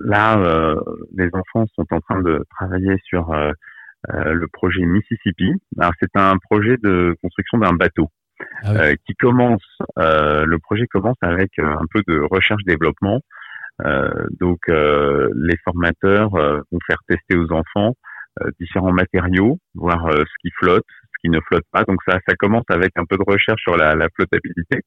là, 0.00 0.36
les 1.16 1.28
enfants 1.32 1.66
sont 1.74 1.86
en 1.90 2.00
train 2.00 2.20
de 2.22 2.44
travailler 2.50 2.94
sur 3.04 3.34
le 4.08 4.46
projet 4.48 4.84
Mississippi. 4.84 5.52
c'est 6.00 6.16
un 6.16 6.36
projet 6.38 6.76
de 6.82 7.14
construction 7.22 7.58
d'un 7.58 7.72
bateau. 7.72 8.10
Ah 8.62 8.72
euh, 8.72 8.94
qui 9.06 9.14
commence, 9.14 9.62
euh, 9.98 10.44
le 10.46 10.58
projet 10.58 10.86
commence 10.86 11.18
avec 11.20 11.50
un 11.58 11.84
peu 11.92 12.02
de 12.06 12.20
recherche-développement. 12.30 13.20
donc, 14.40 14.60
les 14.68 15.56
formateurs 15.64 16.30
vont 16.30 16.78
faire 16.86 17.00
tester 17.08 17.36
aux 17.36 17.52
enfants 17.52 17.94
différents 18.58 18.92
matériaux, 18.92 19.58
voir 19.74 20.10
ce 20.12 20.34
qui 20.42 20.50
flotte, 20.58 20.86
qui 21.22 21.30
ne 21.30 21.40
flottent 21.40 21.68
pas. 21.72 21.84
Donc 21.84 21.98
ça, 22.06 22.18
ça 22.26 22.34
commence 22.36 22.64
avec 22.68 22.92
un 22.96 23.04
peu 23.04 23.16
de 23.16 23.24
recherche 23.26 23.60
sur 23.62 23.76
la, 23.76 23.94
flottabilité. 24.14 24.80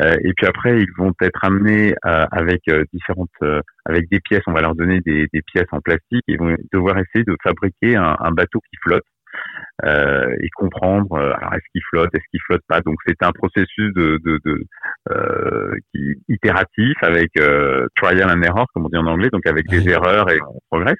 Euh, 0.00 0.16
et 0.24 0.32
puis 0.34 0.46
après, 0.46 0.80
ils 0.80 0.92
vont 0.96 1.12
être 1.22 1.44
amenés 1.44 1.94
euh, 2.06 2.26
avec 2.30 2.62
euh, 2.70 2.84
différentes, 2.92 3.30
avec 3.84 4.08
des 4.10 4.20
pièces. 4.20 4.42
On 4.46 4.52
va 4.52 4.60
leur 4.60 4.74
donner 4.74 5.00
des, 5.00 5.28
pièces 5.46 5.68
en 5.72 5.80
plastique. 5.80 6.24
Ils 6.26 6.38
vont 6.38 6.54
devoir 6.72 6.98
essayer 6.98 7.24
de 7.24 7.36
fabriquer 7.42 7.96
un 7.96 8.30
bateau 8.32 8.60
qui 8.60 8.76
flotte. 8.82 9.04
Euh, 9.84 10.34
et 10.40 10.48
comprendre 10.56 11.12
euh, 11.12 11.32
alors 11.38 11.54
est-ce 11.54 11.70
qu'il 11.70 11.82
flotte, 11.88 12.12
est-ce 12.12 12.24
qu'il 12.32 12.40
flotte 12.44 12.62
pas. 12.66 12.80
Donc 12.80 12.96
c'est 13.06 13.22
un 13.22 13.30
processus 13.30 13.94
de, 13.94 14.18
de, 14.24 14.40
de 14.44 14.64
euh, 15.12 15.72
qui, 15.92 16.20
itératif 16.28 16.94
avec 17.00 17.30
euh, 17.40 17.86
trial 17.94 18.28
and 18.28 18.42
error 18.42 18.66
comme 18.74 18.86
on 18.86 18.88
dit 18.88 18.96
en 18.96 19.06
anglais, 19.06 19.28
donc 19.30 19.46
avec 19.46 19.68
des 19.68 19.88
erreurs 19.88 20.32
et 20.32 20.40
on 20.42 20.58
progresse. 20.68 20.98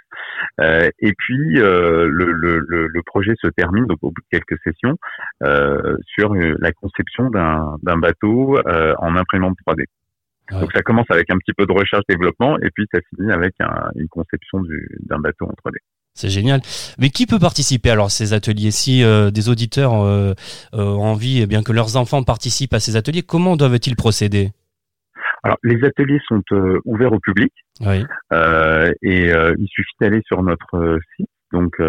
et 1.01 1.13
puis 1.19 1.55
le, 1.55 2.09
le, 2.09 2.61
le, 2.87 3.03
projet 3.03 3.35
se 3.43 3.49
termine 3.49 3.87
donc 3.87 3.99
au 4.03 4.13
bout 4.13 4.21
de 4.21 4.39
quelques 4.39 4.61
sessions 4.63 4.97
sur 6.07 6.35
la 6.35 6.73
conception 6.73 7.31
d'un 7.31 7.99
bateau 7.99 8.59
en 8.99 9.17
imprimante 9.17 9.57
3D. 9.67 9.87
Donc 10.53 10.71
ça 10.73 10.83
commence 10.83 11.11
avec 11.11 11.31
un 11.31 11.39
petit 11.39 11.53
peu 11.53 11.67
de 11.67 11.73
recherche-développement 11.73 12.59
et 12.61 12.71
puis 12.71 12.87
ça 12.93 13.01
finit 13.11 13.33
avec 13.33 13.55
un, 13.61 13.91
une 13.97 14.09
conception 14.09 14.63
d'un 15.01 15.19
bateau 15.19 15.47
en 15.47 15.69
3D. 15.69 15.79
C'est 16.19 16.31
génial. 16.31 16.61
Mais 16.99 17.11
qui 17.11 17.27
peut 17.27 17.39
participer 17.39 17.91
alors 17.91 18.07
à 18.07 18.11
ces 18.11 18.33
ateliers 18.33 18.73
Si 18.73 19.05
euh, 19.05 19.31
des 19.31 19.49
auditeurs 19.49 19.95
euh, 19.95 20.35
euh, 20.75 20.83
ont 20.83 21.05
envie 21.05 21.43
eh 21.43 21.47
bien 21.47 21.63
que 21.63 21.71
leurs 21.73 21.97
enfants 21.97 22.25
participent 22.25 22.75
à 22.75 22.81
ces 22.81 22.97
ateliers, 22.97 23.23
comment 23.23 23.57
doivent-ils 23.57 23.95
procéder? 23.95 24.51
Alors 25.45 25.59
les 25.63 25.85
ateliers 25.85 26.19
sont 26.27 26.43
ouverts 26.85 27.13
au 27.13 27.21
public 27.21 27.53
oui. 27.83 28.05
et 29.03 29.31
il 29.31 29.69
suffit 29.71 29.95
d'aller 30.01 30.21
sur 30.27 30.43
notre 30.43 30.99
site, 31.15 31.31
donc 31.53 31.81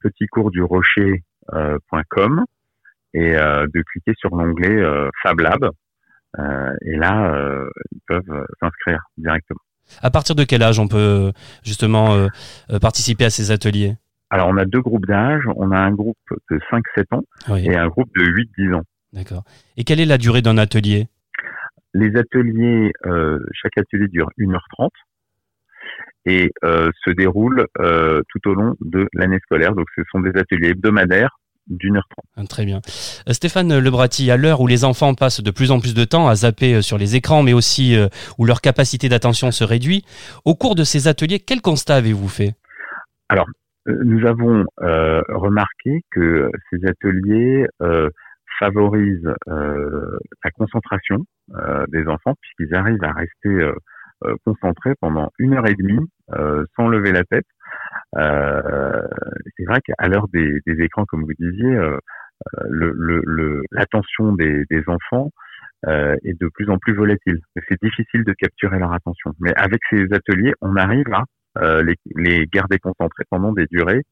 petitcoursdurocher.com 0.00 2.44
et 3.14 3.34
de 3.34 3.82
cliquer 3.92 4.14
sur 4.18 4.34
l'onglet 4.34 4.82
Fab 5.22 5.38
Lab 5.38 5.70
euh, 6.38 6.74
et 6.84 6.96
là, 6.96 7.32
euh, 7.32 7.70
ils 7.92 8.00
peuvent 8.06 8.46
s'inscrire 8.60 9.00
directement. 9.16 9.60
À 10.02 10.10
partir 10.10 10.34
de 10.34 10.44
quel 10.44 10.62
âge 10.62 10.78
on 10.78 10.88
peut 10.88 11.32
justement 11.64 12.28
participer 12.80 13.24
à 13.24 13.30
ces 13.30 13.50
ateliers? 13.50 13.94
Alors 14.30 14.48
on 14.48 14.56
a 14.56 14.64
deux 14.64 14.80
groupes 14.80 15.06
d'âge. 15.06 15.42
On 15.56 15.70
a 15.70 15.78
un 15.78 15.92
groupe 15.92 16.18
de 16.50 16.58
5-7 16.70 17.16
ans 17.16 17.56
et 17.56 17.76
un 17.76 17.88
groupe 17.88 18.10
de 18.16 18.24
8-10 18.24 18.74
ans. 18.74 18.82
D'accord. 19.12 19.44
Et 19.76 19.84
quelle 19.84 20.00
est 20.00 20.06
la 20.06 20.18
durée 20.18 20.42
d'un 20.42 20.58
atelier? 20.58 21.06
Les 21.92 22.16
ateliers, 22.16 22.92
chaque 23.52 23.78
atelier 23.78 24.08
dure 24.08 24.28
1h30 24.38 24.88
et 26.26 26.50
se 26.62 27.10
déroule 27.10 27.66
tout 27.76 28.48
au 28.48 28.54
long 28.54 28.74
de 28.80 29.06
l'année 29.12 29.38
scolaire. 29.44 29.74
Donc 29.74 29.86
ce 29.94 30.02
sont 30.10 30.20
des 30.20 30.36
ateliers 30.38 30.70
hebdomadaires 30.70 31.38
d'une 31.68 31.96
heure 31.96 32.08
trente. 32.08 32.26
Ah, 32.36 32.44
très 32.48 32.64
bien. 32.64 32.80
Euh, 33.28 33.32
Stéphane 33.32 33.78
Lebratti, 33.78 34.30
à 34.30 34.36
l'heure 34.36 34.60
où 34.60 34.66
les 34.66 34.84
enfants 34.84 35.14
passent 35.14 35.42
de 35.42 35.50
plus 35.50 35.70
en 35.70 35.80
plus 35.80 35.94
de 35.94 36.04
temps 36.04 36.28
à 36.28 36.34
zapper 36.34 36.74
euh, 36.74 36.82
sur 36.82 36.98
les 36.98 37.16
écrans, 37.16 37.42
mais 37.42 37.52
aussi 37.52 37.96
euh, 37.96 38.08
où 38.38 38.44
leur 38.44 38.60
capacité 38.60 39.08
d'attention 39.08 39.50
se 39.50 39.64
réduit, 39.64 40.04
au 40.44 40.54
cours 40.54 40.74
de 40.74 40.84
ces 40.84 41.08
ateliers, 41.08 41.40
quel 41.40 41.60
constat 41.60 41.96
avez-vous 41.96 42.28
fait? 42.28 42.54
Alors, 43.28 43.46
nous 43.86 44.26
avons 44.26 44.64
remarqué 44.78 46.00
que 46.10 46.50
ces 46.70 46.86
ateliers 46.86 47.66
favorisent 48.58 49.34
la 49.46 50.50
concentration 50.54 51.26
des 51.88 52.06
enfants 52.06 52.32
puisqu'ils 52.40 52.74
arrivent 52.74 53.04
à 53.04 53.12
rester 53.12 53.72
concentrés 54.46 54.94
pendant 55.00 55.30
une 55.38 55.54
heure 55.54 55.66
et 55.68 55.74
demie 55.74 56.06
sans 56.76 56.88
lever 56.88 57.12
la 57.12 57.24
tête 57.24 57.44
c'est 58.16 59.64
vrai 59.64 59.80
qu'à 59.84 60.08
l'heure 60.08 60.28
des, 60.32 60.60
écrans, 60.66 61.04
comme 61.06 61.24
vous 61.24 61.34
disiez, 61.38 61.74
euh, 61.74 61.98
le, 62.68 63.62
l'attention 63.70 64.32
des, 64.32 64.64
des, 64.70 64.82
enfants 64.86 65.30
euh, 65.86 66.16
est 66.24 66.38
de 66.40 66.48
plus 66.54 66.68
en 66.70 66.78
plus 66.78 66.94
volatile. 66.94 67.40
C'est 67.68 67.82
difficile 67.82 68.24
de 68.24 68.32
capturer 68.32 68.78
leur 68.78 68.92
attention. 68.92 69.32
Mais 69.40 69.52
avec 69.56 69.80
ces 69.90 70.04
ateliers, 70.12 70.52
on 70.60 70.76
arrive 70.76 71.12
à 71.12 71.82
les, 71.82 71.94
les 72.16 72.46
garder 72.46 72.78
concentrés 72.78 73.24
pendant 73.30 73.52
des 73.52 73.66
durées 73.70 74.02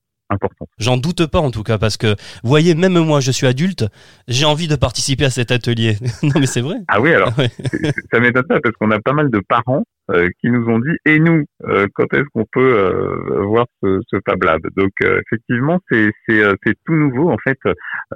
J'en 0.79 0.97
doute 0.97 1.27
pas 1.27 1.41
en 1.41 1.51
tout 1.51 1.63
cas 1.63 1.79
parce 1.79 1.97
que, 1.97 2.09
vous 2.43 2.49
voyez, 2.49 2.75
même 2.75 2.99
moi, 2.99 3.21
je 3.21 3.31
suis 3.31 3.47
adulte, 3.47 3.85
j'ai 4.29 4.45
envie 4.45 4.69
de 4.69 4.77
participer 4.77 5.25
à 5.25 5.31
cet 5.31 5.51
atelier. 5.51 5.97
non 6.23 6.41
mais 6.41 6.47
c'est 6.47 6.61
vrai. 6.61 6.77
Ah 6.89 7.01
oui, 7.01 7.13
alors 7.13 7.33
ça 8.13 8.21
m'étonne 8.21 8.47
pas 8.47 8.61
parce 8.61 8.75
qu'on 8.77 8.91
a 8.91 9.01
pas 9.01 9.13
mal 9.13 9.31
de 9.31 9.41
parents 9.41 9.85
euh, 10.11 10.29
qui 10.41 10.51
nous 10.51 10.69
ont 10.69 10.81
dit 10.81 10.97
et 11.07 11.21
nous, 11.21 11.45
euh, 11.65 11.87
quand 11.95 12.13
est-ce 12.13 12.27
qu'on 12.35 12.45
peut 12.51 12.77
euh, 12.77 13.45
voir 13.45 13.67
ce, 13.83 14.01
ce 14.09 14.17
Fab 14.27 14.43
Lab? 14.43 14.61
Donc 14.77 14.91
effectivement, 15.01 15.79
c'est 15.91 16.11
c'est 16.27 16.75
tout 16.85 16.95
nouveau 16.95 17.31
en 17.31 17.39
fait. 17.39 17.59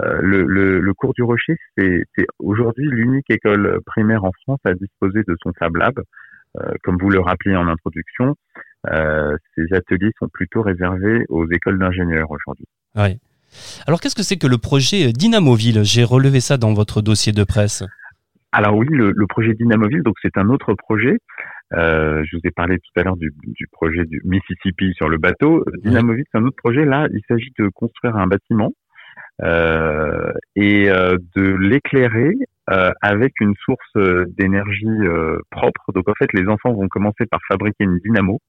Le, 0.01 0.43
le, 0.45 0.81
le, 0.81 0.95
cours 0.95 1.15
du 1.15 1.23
Rocher, 1.23 1.57
c'est 1.77 2.03
aujourd'hui 2.39 2.89
l'unique 2.91 3.31
école 3.31 3.79
primaire 3.87 4.25
en 4.25 4.33
France 4.43 4.59
à 4.65 4.75
disposer 4.75 5.21
de 5.27 5.37
son 5.43 5.53
Fab 5.59 5.77
Lab. 5.77 5.95
comme 6.83 6.99
vous 6.99 7.11
le 7.11 7.21
rappeliez 7.21 7.57
en 7.57 7.69
introduction, 7.69 8.35
ces 9.55 9.73
ateliers 9.73 10.13
sont 10.19 10.29
plutôt 10.29 10.63
réservés 10.63 11.25
aux 11.29 11.49
écoles 11.51 11.79
d'ingénieurs 11.79 12.31
aujourd'hui. 12.31 12.67
Ouais. 12.95 13.19
Alors 13.87 14.01
qu'est-ce 14.01 14.15
que 14.15 14.23
c'est 14.23 14.37
que 14.37 14.47
le 14.47 14.59
projet 14.59 15.13
Dynamoville? 15.13 15.83
J'ai 15.85 16.05
relevé 16.05 16.41
ça 16.41 16.57
dans 16.57 16.75
votre 16.75 17.01
dossier 17.01 17.33
de 17.33 17.45
presse. 17.45 17.85
Alors 18.53 18.77
oui, 18.77 18.87
le, 18.91 19.13
le 19.15 19.27
projet 19.27 19.55
Dynamoville, 19.55 20.03
donc 20.03 20.17
c'est 20.23 20.37
un 20.39 20.49
autre 20.49 20.75
projet. 20.75 21.19
Euh, 21.75 22.23
je 22.25 22.37
vous 22.37 22.43
ai 22.45 22.51
parlé 22.51 22.79
tout 22.79 23.01
à 23.01 23.03
l'heure 23.03 23.17
du, 23.17 23.33
du, 23.45 23.67
projet 23.73 24.05
du 24.05 24.21
Mississippi 24.25 24.93
sur 24.95 25.09
le 25.09 25.19
bateau. 25.19 25.65
Dynamoville, 25.83 26.25
c'est 26.31 26.39
un 26.39 26.45
autre 26.45 26.57
projet. 26.57 26.85
Là, 26.85 27.09
il 27.13 27.21
s'agit 27.29 27.53
de 27.59 27.69
construire 27.69 28.17
un 28.17 28.27
bâtiment 28.27 28.73
euh, 29.43 30.33
et 30.55 30.89
euh, 30.89 31.19
de 31.35 31.43
l'éclairer 31.43 32.35
euh, 32.71 32.91
avec 33.03 33.35
une 33.41 33.55
source 33.65 34.27
d'énergie 34.39 34.87
propre. 35.51 35.93
Donc 35.93 36.09
en 36.09 36.15
fait, 36.19 36.33
les 36.33 36.49
enfants 36.49 36.73
vont 36.73 36.89
commencer 36.89 37.27
par 37.27 37.41
fabriquer 37.49 37.85
une 37.85 37.99
dynamo 37.99 38.41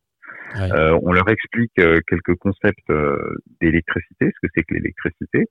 euh, 0.55 0.97
on 1.03 1.11
leur 1.11 1.29
explique 1.29 1.71
euh, 1.79 1.99
quelques 2.07 2.35
concepts 2.35 2.89
euh, 2.89 3.17
d'électricité, 3.61 4.31
ce 4.33 4.47
que 4.47 4.51
c'est 4.55 4.63
que 4.63 4.73
l'électricité, 4.73 5.45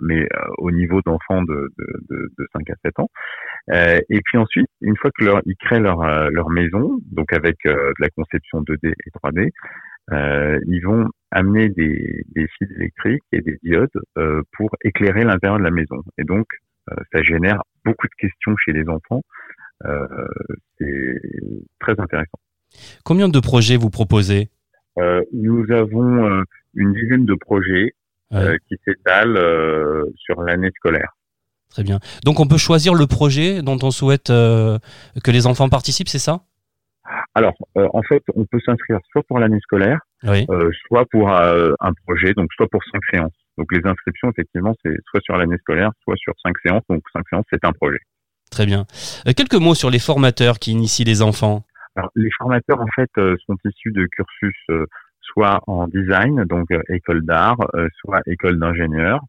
mais 0.00 0.28
au 0.58 0.70
niveau 0.70 1.00
d'enfants 1.04 1.42
de, 1.42 1.68
de, 1.76 2.30
de, 2.38 2.46
5 2.52 2.70
à 2.70 2.74
7 2.84 3.00
ans. 3.00 3.08
et 3.72 4.20
puis 4.24 4.38
ensuite, 4.38 4.68
une 4.80 4.96
fois 4.96 5.10
que 5.18 5.24
leur, 5.24 5.40
ils 5.44 5.56
créent 5.56 5.80
leur, 5.80 6.04
leur 6.30 6.50
maison, 6.50 7.00
donc 7.10 7.32
avec 7.32 7.56
de 7.64 7.92
la 7.98 8.08
conception 8.10 8.62
2D 8.62 8.92
et 8.92 9.10
3D, 9.10 9.50
ils 10.68 10.80
vont 10.84 11.08
amener 11.32 11.68
des, 11.68 12.24
des 12.32 12.46
fils 12.56 12.70
électriques 12.76 13.24
et 13.32 13.40
des 13.40 13.58
diodes 13.64 13.90
pour 14.52 14.70
éclairer 14.84 15.24
l'intérieur 15.24 15.58
de 15.58 15.64
la 15.64 15.72
maison. 15.72 16.00
Et 16.16 16.22
donc, 16.22 16.46
ça 17.12 17.22
génère 17.22 17.60
beaucoup 17.84 18.06
de 18.06 18.14
questions 18.18 18.54
chez 18.58 18.72
les 18.72 18.88
enfants. 18.88 19.22
c'est 20.78 21.20
très 21.80 21.98
intéressant. 21.98 22.38
Combien 23.04 23.28
de 23.28 23.40
projets 23.40 23.76
vous 23.76 23.90
proposez? 23.90 24.50
Euh, 24.98 25.22
Nous 25.32 25.64
avons 25.70 26.24
euh, 26.26 26.42
une 26.74 26.92
dizaine 26.92 27.26
de 27.26 27.34
projets 27.34 27.94
euh, 28.32 28.56
qui 28.68 28.76
s'étalent 28.84 29.38
sur 30.16 30.42
l'année 30.42 30.70
scolaire. 30.76 31.12
Très 31.70 31.82
bien. 31.82 32.00
Donc 32.24 32.40
on 32.40 32.46
peut 32.46 32.58
choisir 32.58 32.94
le 32.94 33.06
projet 33.06 33.62
dont 33.62 33.78
on 33.82 33.90
souhaite 33.90 34.28
que 34.28 35.30
les 35.30 35.46
enfants 35.46 35.68
participent, 35.68 36.08
c'est 36.08 36.18
ça? 36.18 36.40
Alors, 37.34 37.54
en 37.76 38.02
fait, 38.02 38.22
on 38.34 38.44
peut 38.46 38.58
s'inscrire 38.64 38.98
soit 39.12 39.22
pour 39.28 39.38
l'année 39.38 39.60
scolaire, 39.60 40.00
soit 40.88 41.04
pour 41.10 41.30
un 41.30 41.92
projet, 42.06 42.32
donc 42.32 42.48
soit 42.56 42.68
pour 42.68 42.82
cinq 42.90 43.02
séances. 43.10 43.32
Donc 43.58 43.70
les 43.72 43.80
inscriptions, 43.84 44.30
effectivement, 44.30 44.74
c'est 44.84 44.94
soit 45.10 45.20
sur 45.22 45.36
l'année 45.36 45.58
scolaire, 45.58 45.90
soit 46.02 46.16
sur 46.16 46.32
cinq 46.42 46.54
séances. 46.64 46.82
Donc 46.88 47.02
cinq 47.12 47.24
séances, 47.30 47.44
c'est 47.52 47.64
un 47.64 47.72
projet. 47.72 48.00
Très 48.50 48.64
bien. 48.64 48.86
quelques 49.36 49.54
mots 49.54 49.74
sur 49.74 49.90
les 49.90 49.98
formateurs 49.98 50.58
qui 50.58 50.72
initient 50.72 51.04
les 51.04 51.20
enfants. 51.20 51.64
Alors, 51.96 52.10
les 52.14 52.30
formateurs, 52.36 52.80
en 52.80 52.86
fait, 52.94 53.10
euh, 53.16 53.36
sont 53.46 53.56
issus 53.64 53.90
de 53.90 54.06
cursus 54.06 54.56
euh, 54.70 54.84
soit 55.22 55.60
en 55.66 55.88
design, 55.88 56.44
donc 56.44 56.70
euh, 56.70 56.82
école 56.90 57.22
d'art, 57.22 57.56
soit 58.00 58.20
école 58.26 58.58
d'ingénieur, 58.58 59.20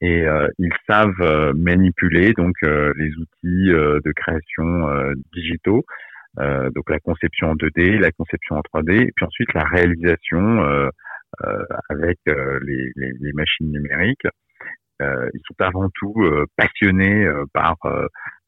et 0.00 0.24
ils 0.58 0.72
savent 0.88 1.54
manipuler 1.54 2.32
donc 2.34 2.54
les 2.62 3.10
outils 3.16 3.70
de 3.70 4.12
création 4.12 4.88
digitaux, 5.32 5.84
donc 6.38 6.90
la 6.90 6.98
conception 7.00 7.50
en 7.50 7.54
2D, 7.54 7.98
la 7.98 8.12
conception 8.12 8.56
en 8.56 8.60
3D, 8.60 9.08
et 9.08 9.12
puis 9.14 9.26
ensuite 9.26 9.52
la 9.54 9.64
réalisation 9.64 10.90
avec 11.88 12.18
les, 12.26 12.92
les, 12.96 13.12
les, 13.20 13.32
machines 13.32 13.70
numériques. 13.70 14.26
ils 15.00 15.40
sont 15.46 15.60
avant 15.60 15.88
tout 15.94 16.14
passionnés 16.56 17.26
par 17.54 17.76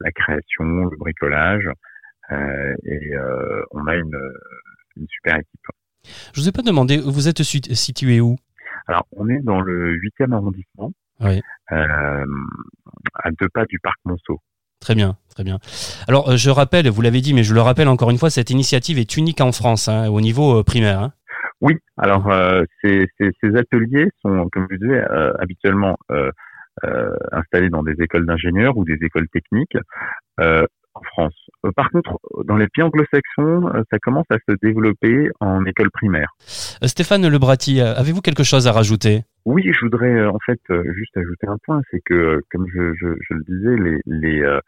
la 0.00 0.11
création, 0.12 0.65
le 0.65 0.97
bricolage, 0.99 1.67
euh, 1.67 1.73
et 2.30 3.16
euh, 3.16 3.62
on 3.73 3.87
a 3.87 3.97
une, 3.97 4.18
une 4.97 5.06
super 5.08 5.37
équipe. 5.37 5.61
Je 6.35 6.40
vous 6.40 6.49
ai 6.49 6.52
pas 6.52 6.62
demandé, 6.62 6.99
vous 6.99 7.28
êtes 7.28 7.42
situé 7.42 8.20
où? 8.20 8.37
Alors, 8.87 9.06
on 9.16 9.28
est 9.28 9.40
dans 9.40 9.61
le 9.61 9.99
8e 9.99 10.32
arrondissement, 10.32 10.92
oui. 11.20 11.42
euh, 11.73 12.25
à 13.14 13.30
deux 13.38 13.49
pas 13.52 13.64
du 13.66 13.78
parc 13.80 13.99
Monceau. 14.04 14.40
Très 14.80 14.94
bien, 14.94 15.16
très 15.30 15.42
bien. 15.44 15.58
Alors, 16.06 16.30
euh, 16.30 16.37
je 16.37 16.50
rappelle, 16.50 16.88
vous 16.88 17.02
l'avez 17.02 17.20
dit, 17.20 17.35
mais 17.35 17.42
je 17.42 17.52
le 17.52 17.61
rappelle 17.61 17.88
encore 17.88 18.11
une 18.11 18.18
fois, 18.18 18.30
cette 18.30 18.50
initiative 18.50 18.99
est 18.99 19.16
unique 19.16 19.40
en 19.40 19.52
France, 19.52 19.88
hein, 19.88 20.08
au 20.08 20.20
niveau 20.20 20.62
primaire. 20.62 21.00
Hein. 21.00 21.12
Oui, 21.61 21.75
alors 21.97 22.30
euh, 22.30 22.62
ces, 22.82 23.08
ces, 23.18 23.30
ces, 23.42 23.56
ateliers 23.56 24.08
sont, 24.23 24.49
comme 24.52 24.68
je 24.70 24.76
disais, 24.76 25.04
euh, 25.11 25.32
habituellement 25.40 25.99
euh, 26.12 26.30
installés 27.33 27.70
dans 27.70 27.83
des 27.83 27.94
écoles 28.00 28.26
d'ingénieurs 28.26 28.76
ou 28.76 28.85
des 28.85 28.98
écoles 29.03 29.29
techniques 29.29 29.76
en 30.98 31.02
France. 31.04 31.34
Euh, 31.64 31.70
par 31.74 31.90
contre, 31.90 32.18
dans 32.44 32.56
les 32.56 32.66
pays 32.68 32.84
anglo-saxons, 32.84 33.68
euh, 33.74 33.82
ça 33.90 33.98
commence 33.98 34.26
à 34.30 34.37
se 34.48 34.54
développer 34.62 35.30
en 35.40 35.64
école 35.64 35.90
primaire. 35.90 36.30
Euh, 36.82 36.87
Stéphane 36.87 37.26
Lebratti, 37.26 37.80
avez-vous 37.80 38.20
quelque 38.20 38.44
chose 38.44 38.66
à 38.66 38.72
rajouter? 38.72 39.22
Oui, 39.44 39.62
je 39.72 39.80
voudrais 39.80 40.26
en 40.26 40.38
fait 40.44 40.61
juste 40.94 41.16
ajouter 41.16 41.46
un 41.46 41.56
point, 41.64 41.80
c'est 41.90 42.00
que, 42.04 42.40
comme 42.50 42.66
je, 42.72 42.92
je, 42.94 43.08
je, 43.28 43.34
le 43.34 43.42
disais, 43.44 43.76
les, 43.76 44.00
les, 44.06 44.58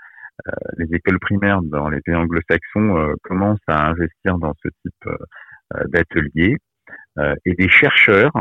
les 0.78 0.96
écoles 0.96 1.18
primaires 1.20 1.60
dans 1.62 1.88
les 1.90 2.00
pays 2.00 2.14
anglo-saxons 2.14 3.14
commencent 3.24 3.58
à 3.66 3.88
investir 3.88 4.38
dans 4.38 4.54
ce 4.62 4.68
type 4.82 5.84
d'ateliers. 5.88 6.56
et 7.44 7.54
des 7.54 7.68
chercheurs 7.68 8.32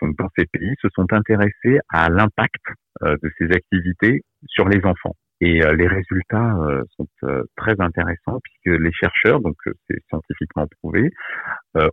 donc 0.00 0.16
dans 0.18 0.28
ces 0.36 0.46
pays 0.46 0.74
se 0.82 0.88
sont 0.96 1.06
intéressés 1.12 1.78
à 1.90 2.08
l'impact 2.08 2.64
de 3.02 3.30
ces 3.38 3.44
activités 3.52 4.22
sur 4.48 4.68
les 4.68 4.84
enfants. 4.84 5.14
Et 5.44 5.62
euh, 5.62 5.74
les 5.74 5.86
résultats 5.86 6.56
euh, 6.56 6.82
sont 6.96 7.06
euh, 7.24 7.42
très 7.56 7.74
intéressants 7.78 8.40
puisque 8.42 8.80
les 8.80 8.92
chercheurs, 8.92 9.40
donc 9.40 9.56
c'est 9.86 10.02
scientifiquement 10.08 10.66
prouvé, 10.80 11.10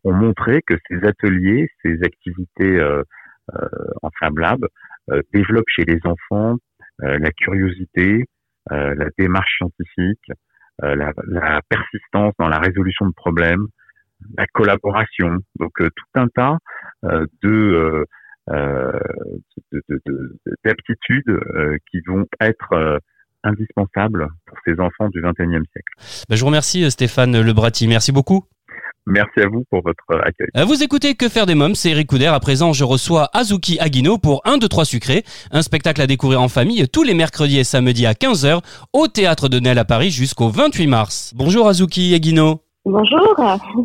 ont 0.04 0.14
montré 0.14 0.62
que 0.62 0.76
ces 0.88 1.06
ateliers, 1.06 1.68
ces 1.84 1.98
activités 2.04 2.80
en 4.04 4.10
Fab 4.20 4.38
Lab 4.38 4.60
développent 5.34 5.70
chez 5.70 5.84
les 5.86 6.00
enfants 6.06 6.58
la 7.00 7.32
curiosité, 7.32 8.26
la 8.70 9.08
démarche 9.18 9.58
scientifique, 9.58 10.32
la, 10.80 11.12
la, 11.28 11.62
persistance 11.68 12.34
dans 12.38 12.48
la 12.48 12.60
résolution 12.60 13.08
de 13.08 13.14
problèmes, 13.14 13.66
la 14.38 14.46
collaboration, 14.48 15.38
donc 15.60 15.74
tout 15.78 16.12
un 16.14 16.28
tas 16.28 16.58
de 17.42 18.06
d'aptitudes 20.64 21.40
qui 21.90 22.02
vont 22.06 22.28
être 22.40 23.02
indispensable 23.44 24.28
pour 24.46 24.58
ces 24.66 24.74
enfants 24.80 25.10
du 25.10 25.22
XXIe 25.22 25.66
siècle. 25.72 26.26
Ben, 26.30 26.36
je 26.36 26.42
vous 26.42 26.48
remercie 26.48 26.90
Stéphane 26.92 27.40
Lebratti, 27.40 27.88
merci 27.88 28.12
beaucoup. 28.12 28.46
Merci 29.08 29.40
à 29.40 29.48
vous 29.48 29.64
pour 29.70 29.82
votre 29.82 30.04
accueil. 30.24 30.48
Euh, 30.56 30.66
vous 30.66 30.84
écoutez 30.84 31.16
Que 31.16 31.28
faire 31.28 31.46
des 31.46 31.56
mômes, 31.56 31.74
c'est 31.76 31.90
Eric 31.90 32.08
Couder. 32.08 32.28
À 32.28 32.40
présent, 32.40 32.72
je 32.72 32.84
reçois 32.84 33.30
Azuki 33.34 33.80
Aguino 33.80 34.18
pour 34.18 34.42
1, 34.46 34.60
2, 34.60 34.68
3 34.68 34.86
sucrés, 34.86 35.24
un 35.52 35.64
spectacle 35.64 36.02
à 36.02 36.08
découvrir 36.08 36.42
en 36.42 36.50
famille 36.50 36.88
tous 36.88 37.04
les 37.04 37.16
mercredis 37.16 37.58
et 37.58 37.64
samedis 37.64 38.06
à 38.06 38.14
15h 38.14 38.62
au 38.94 39.08
Théâtre 39.08 39.50
de 39.50 39.60
Nel 39.60 39.80
à 39.80 39.86
Paris 39.86 40.12
jusqu'au 40.12 40.50
28 40.50 40.88
mars. 40.88 41.34
Bonjour 41.36 41.68
Azuki 41.68 42.14
Aguino. 42.14 42.62
Bonjour. 42.86 43.36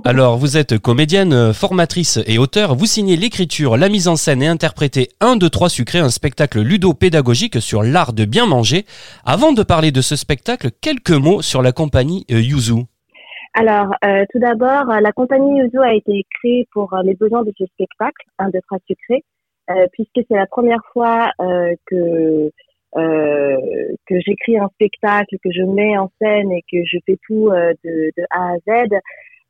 Alors, 0.06 0.38
vous 0.38 0.56
êtes 0.56 0.78
comédienne, 0.78 1.52
formatrice 1.52 2.18
et 2.26 2.38
auteur. 2.38 2.74
Vous 2.74 2.86
signez 2.86 3.16
l'écriture, 3.16 3.76
la 3.76 3.90
mise 3.90 4.08
en 4.08 4.16
scène 4.16 4.42
et 4.42 4.46
interprétez 4.46 5.08
1, 5.20 5.36
2, 5.36 5.50
3 5.50 5.68
sucré, 5.68 5.98
un 5.98 6.08
spectacle 6.08 6.60
ludo-pédagogique 6.60 7.60
sur 7.60 7.82
l'art 7.82 8.14
de 8.14 8.24
bien 8.24 8.46
manger. 8.46 8.86
Avant 9.26 9.52
de 9.52 9.62
parler 9.62 9.92
de 9.92 10.00
ce 10.00 10.16
spectacle, 10.16 10.70
quelques 10.80 11.10
mots 11.10 11.42
sur 11.42 11.60
la 11.60 11.72
compagnie 11.72 12.24
euh, 12.30 12.40
Yuzu. 12.40 12.86
Alors, 13.52 13.94
euh, 14.02 14.24
tout 14.32 14.38
d'abord, 14.38 14.86
la 14.86 15.12
compagnie 15.12 15.58
Yuzu 15.58 15.78
a 15.78 15.92
été 15.92 16.24
créée 16.38 16.66
pour 16.72 16.94
euh, 16.94 17.02
les 17.04 17.14
besoins 17.14 17.42
de 17.42 17.52
ce 17.58 17.66
spectacle, 17.66 18.24
1, 18.38 18.48
2, 18.48 18.58
3 18.66 18.78
sucré, 18.86 19.24
puisque 19.92 20.26
c'est 20.26 20.36
la 20.36 20.46
première 20.46 20.80
fois 20.94 21.30
que 21.86 22.50
euh, 22.96 23.56
que 24.06 24.14
j'écris 24.20 24.58
un 24.58 24.68
spectacle, 24.74 25.36
que 25.42 25.50
je 25.50 25.62
mets 25.62 25.98
en 25.98 26.10
scène 26.20 26.52
et 26.52 26.62
que 26.62 26.78
je 26.84 26.98
fais 27.04 27.18
tout 27.26 27.48
euh, 27.48 27.72
de, 27.84 28.10
de, 28.16 28.24
A 28.30 28.52
à 28.52 28.56
Z. 28.66 28.88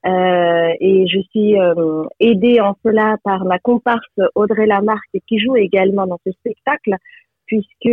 Euh, 0.07 0.73
et 0.81 1.07
je 1.09 1.21
suis 1.31 1.59
euh, 1.59 2.05
aidée 2.21 2.61
en 2.61 2.77
cela 2.85 3.17
par 3.25 3.45
ma 3.45 3.59
comparse 3.59 4.21
Audrey 4.35 4.67
Lamarque 4.67 5.19
qui 5.27 5.39
joue 5.39 5.57
également 5.57 6.07
dans 6.07 6.19
ce 6.25 6.33
spectacle 6.33 6.95
puisque 7.47 7.91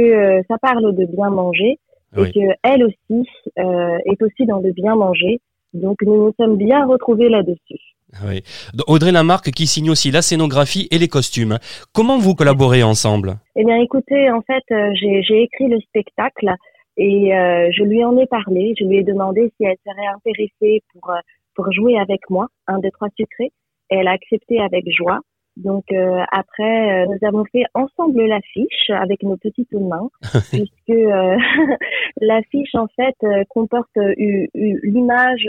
ça 0.48 0.58
parle 0.60 0.96
de 0.96 1.06
bien 1.06 1.30
manger 1.30 1.80
et 2.16 2.32
que 2.32 2.54
elle 2.64 2.84
aussi 2.84 3.28
est 3.58 4.22
aussi 4.22 4.46
dans 4.46 4.60
le 4.60 4.72
bien 4.72 4.96
manger. 4.96 5.42
Donc 5.74 6.02
nous 6.04 6.26
nous 6.26 6.34
sommes 6.40 6.58
bien 6.58 6.86
retrouvés 6.86 7.30
là-dessus. 7.30 7.93
Oui. 8.26 8.44
Audrey 8.88 9.12
Lamarque 9.12 9.52
qui 9.52 9.68
signe 9.68 9.90
aussi 9.90 10.12
la 10.12 10.22
scénographie 10.22 10.88
et 10.92 10.98
les 10.98 11.08
costumes. 11.08 11.58
Comment 11.94 12.18
vous 12.18 12.36
collaborez 12.36 12.84
ensemble? 12.84 13.36
Eh 13.56 13.66
bien, 13.66 13.78
écoutez, 13.78 14.30
en 14.32 14.42
fait, 14.42 14.64
euh, 14.72 14.92
j'ai 14.94 15.42
écrit 15.42 15.68
le 15.68 15.80
spectacle 15.82 16.54
et 16.98 17.36
euh, 17.36 17.70
je 17.72 17.84
lui 17.84 18.04
en 18.06 18.18
ai 18.18 18.28
parlé. 18.28 18.74
Je 18.80 18.86
lui 18.86 18.98
ai 18.98 19.04
demandé 19.04 19.52
si 19.58 19.66
elle 19.66 19.78
serait 19.86 20.08
intéressée 20.08 20.82
pour 20.94 21.10
euh, 21.10 21.20
pour 21.56 21.72
jouer 21.72 22.00
avec 22.00 22.22
moi, 22.30 22.48
un 22.68 22.80
des 22.80 22.92
trois 22.92 23.10
sucrés. 23.16 23.52
Et 23.90 23.98
elle 23.98 24.08
a 24.08 24.12
accepté 24.12 24.60
avec 24.60 24.86
joie. 24.92 25.20
Donc 25.56 25.84
après, 26.32 27.06
nous 27.06 27.28
avons 27.28 27.46
fait 27.46 27.66
ensemble 27.76 28.26
l'affiche 28.26 28.90
avec 28.90 29.22
nos 29.22 29.38
petites 29.38 29.72
mains, 29.74 30.10
puisque 30.50 30.88
l'affiche 32.22 32.74
en 32.74 32.88
fait 32.96 33.16
comporte 33.50 33.96
l'image 34.16 35.48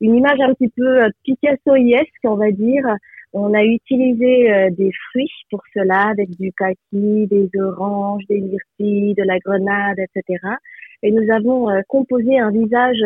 une 0.00 0.16
image 0.16 0.40
un 0.40 0.54
petit 0.54 0.70
peu 0.76 1.04
euh, 1.04 1.08
Picassoesque, 1.24 2.24
on 2.24 2.36
va 2.36 2.50
dire, 2.50 2.84
On 3.32 3.52
a 3.54 3.64
utilisé 3.64 4.52
euh, 4.52 4.70
des 4.70 4.90
fruits 5.10 5.30
pour 5.50 5.62
cela, 5.74 6.08
avec 6.08 6.30
du 6.38 6.52
kaki, 6.52 7.26
des 7.26 7.50
oranges, 7.60 8.24
des 8.28 8.40
myrtilles, 8.40 9.14
de 9.14 9.24
la 9.24 9.38
grenade, 9.38 9.98
etc. 9.98 10.38
Et 11.02 11.10
nous 11.10 11.30
avons 11.32 11.70
euh, 11.70 11.80
composé 11.88 12.38
un 12.38 12.50
visage 12.50 13.02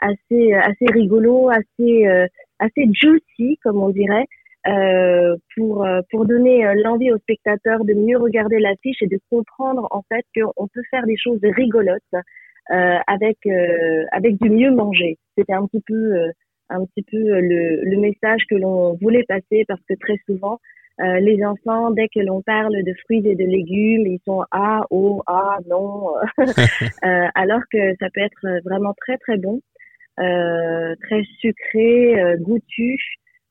assez 0.00 0.52
assez 0.54 0.86
rigolo, 0.92 1.48
assez 1.50 2.06
assez 2.58 2.88
juicy, 2.92 3.58
comme 3.62 3.80
on 3.82 3.90
dirait, 3.90 4.26
euh, 4.66 5.36
pour 5.54 5.86
pour 6.10 6.26
donner 6.26 6.64
l'envie 6.82 7.12
aux 7.12 7.18
spectateurs 7.18 7.84
de 7.84 7.94
mieux 7.94 8.18
regarder 8.18 8.58
l'affiche 8.58 9.00
et 9.02 9.06
de 9.06 9.18
comprendre 9.30 9.86
en 9.90 10.02
fait 10.08 10.24
qu'on 10.34 10.66
peut 10.68 10.82
faire 10.90 11.06
des 11.06 11.16
choses 11.16 11.40
rigolotes 11.42 12.02
euh, 12.70 12.98
avec 13.06 13.38
avec 14.12 14.40
du 14.40 14.50
mieux 14.50 14.70
manger. 14.70 15.18
C'était 15.36 15.54
un 15.54 15.66
petit 15.66 15.82
peu 15.86 16.32
un 16.72 16.84
petit 16.86 17.02
peu 17.02 17.16
euh, 17.16 17.40
le, 17.40 17.84
le 17.84 17.96
message 17.98 18.42
que 18.48 18.54
l'on 18.54 18.94
voulait 18.94 19.24
passer 19.24 19.64
parce 19.68 19.80
que 19.88 19.94
très 20.00 20.16
souvent, 20.26 20.58
euh, 21.00 21.20
les 21.20 21.44
enfants, 21.44 21.90
dès 21.90 22.08
que 22.08 22.20
l'on 22.20 22.42
parle 22.42 22.82
de 22.82 22.92
fruits 23.04 23.26
et 23.26 23.34
de 23.34 23.44
légumes, 23.44 24.06
ils 24.06 24.20
sont 24.26 24.44
ah, 24.50 24.82
oh, 24.90 25.22
ah, 25.26 25.58
non, 25.68 26.14
euh, 26.38 27.26
alors 27.34 27.62
que 27.70 27.94
ça 28.00 28.08
peut 28.12 28.20
être 28.20 28.60
vraiment 28.64 28.94
très 29.00 29.16
très 29.18 29.38
bon, 29.38 29.60
euh, 30.20 30.94
très 31.02 31.22
sucré, 31.40 32.20
euh, 32.20 32.36
goûtu, 32.38 32.98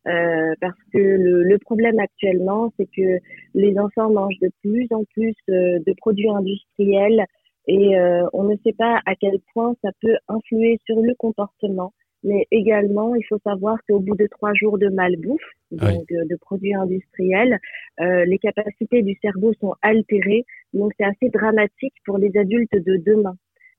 parce 0.04 0.78
que 0.94 0.98
le, 0.98 1.44
le 1.44 1.58
problème 1.60 2.00
actuellement, 2.00 2.72
c'est 2.78 2.88
que 2.88 3.20
les 3.54 3.78
enfants 3.78 4.12
mangent 4.12 4.40
de 4.42 4.50
plus 4.64 4.88
en 4.92 5.04
plus 5.14 5.36
de 5.48 5.94
produits 5.98 6.30
industriels 6.30 7.24
et 7.68 7.96
on 8.34 8.44
ne 8.44 8.56
sait 8.64 8.74
pas 8.74 9.00
à 9.06 9.16
quel 9.16 9.40
point 9.54 9.76
ça 9.84 9.92
peut 10.02 10.18
influer 10.28 10.80
sur 10.86 11.00
le 11.00 11.14
comportement 11.16 11.94
mais 12.24 12.46
également, 12.52 13.16
il 13.16 13.24
faut 13.24 13.40
savoir 13.44 13.78
qu'au 13.88 14.00
bout 14.00 14.16
de 14.16 14.28
trois 14.28 14.54
jours 14.54 14.78
de 14.78 14.90
malbouffe, 14.90 15.42
donc 15.72 16.08
de, 16.10 16.36
produits 16.40 16.76
industriels, 16.76 17.58
euh, 18.00 18.26
les 18.26 18.38
capacités 18.38 19.02
du 19.02 19.18
cerveau 19.22 19.54
sont 19.60 19.74
altérées. 19.82 20.46
Donc, 20.74 20.92
c'est 20.98 21.06
assez 21.06 21.30
dramatique 21.30 21.94
pour 22.06 22.18
les 22.18 22.32
adultes 22.38 22.74
de 22.74 22.98
demain. 22.98 23.36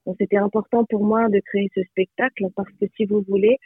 Donc, 0.06 0.16
c'était 0.18 0.38
important 0.38 0.84
pour 0.84 1.04
moi 1.04 1.28
de 1.28 1.40
créer 1.40 1.70
ce 1.74 1.82
spectacle 1.84 2.46
parce 2.56 2.70
que, 2.80 2.86
si 2.96 3.04
vous 3.04 3.22
voulez, 3.28 3.58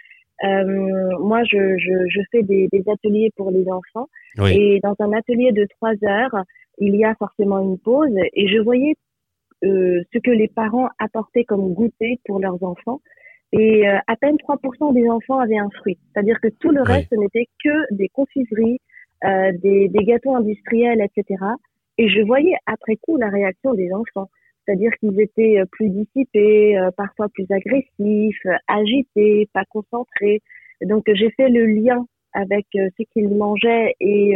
euh, 0.44 1.18
moi, 1.20 1.42
je, 1.44 1.78
je, 1.78 2.08
je 2.08 2.20
fais 2.30 2.42
des, 2.42 2.68
des, 2.70 2.84
ateliers 2.90 3.30
pour 3.36 3.50
les 3.50 3.66
enfants. 3.70 4.08
Et 4.50 4.80
dans 4.82 4.94
un 4.98 5.12
atelier 5.14 5.52
de 5.52 5.66
trois 5.76 5.94
heures, 6.04 6.44
il 6.76 6.94
y 6.94 7.04
a 7.06 7.14
forcément 7.14 7.60
une 7.60 7.78
pause. 7.78 8.14
Et 8.34 8.48
je 8.48 8.58
voyais 8.60 8.94
euh, 9.64 10.02
ce 10.12 10.18
que 10.18 10.30
les 10.30 10.48
parents 10.48 10.88
apportaient 10.98 11.44
comme 11.44 11.72
goûter 11.72 12.20
pour 12.26 12.40
leurs 12.40 12.62
enfants. 12.62 13.00
Et 13.52 13.88
euh, 13.88 13.98
à 14.06 14.16
peine 14.16 14.36
3% 14.36 14.92
des 14.94 15.08
enfants 15.08 15.38
avaient 15.38 15.58
un 15.58 15.70
fruit. 15.70 15.98
C'est-à-dire 16.12 16.38
que 16.42 16.48
tout 16.48 16.70
le 16.70 16.82
reste 16.82 17.12
n'était 17.12 17.46
que 17.64 17.94
des 17.94 18.08
confiseries, 18.08 18.80
euh, 19.24 19.52
des, 19.62 19.88
des, 19.88 20.04
gâteaux 20.04 20.34
industriels, 20.34 21.00
etc. 21.00 21.42
Et 21.96 22.08
je 22.08 22.20
voyais 22.20 22.54
après 22.66 22.96
coup 22.96 23.16
la 23.16 23.30
réaction 23.30 23.72
des 23.72 23.90
enfants. 23.92 24.28
C'est-à-dire 24.64 24.90
qu'ils 25.00 25.18
étaient 25.20 25.58
euh, 25.58 25.64
plus 25.70 25.88
dissipés, 25.88 26.76
euh, 26.76 26.90
parfois 26.96 27.28
plus 27.30 27.46
agressifs, 27.50 28.46
agités, 28.68 29.48
pas 29.54 29.64
concentrés. 29.70 30.42
Donc 30.82 31.04
j'ai 31.06 31.30
fait 31.30 31.48
le 31.48 31.64
lien 31.66 32.04
avec 32.34 32.66
ce 32.74 33.02
qu'ils 33.14 33.34
mangeaient 33.34 33.94
et 33.98 34.34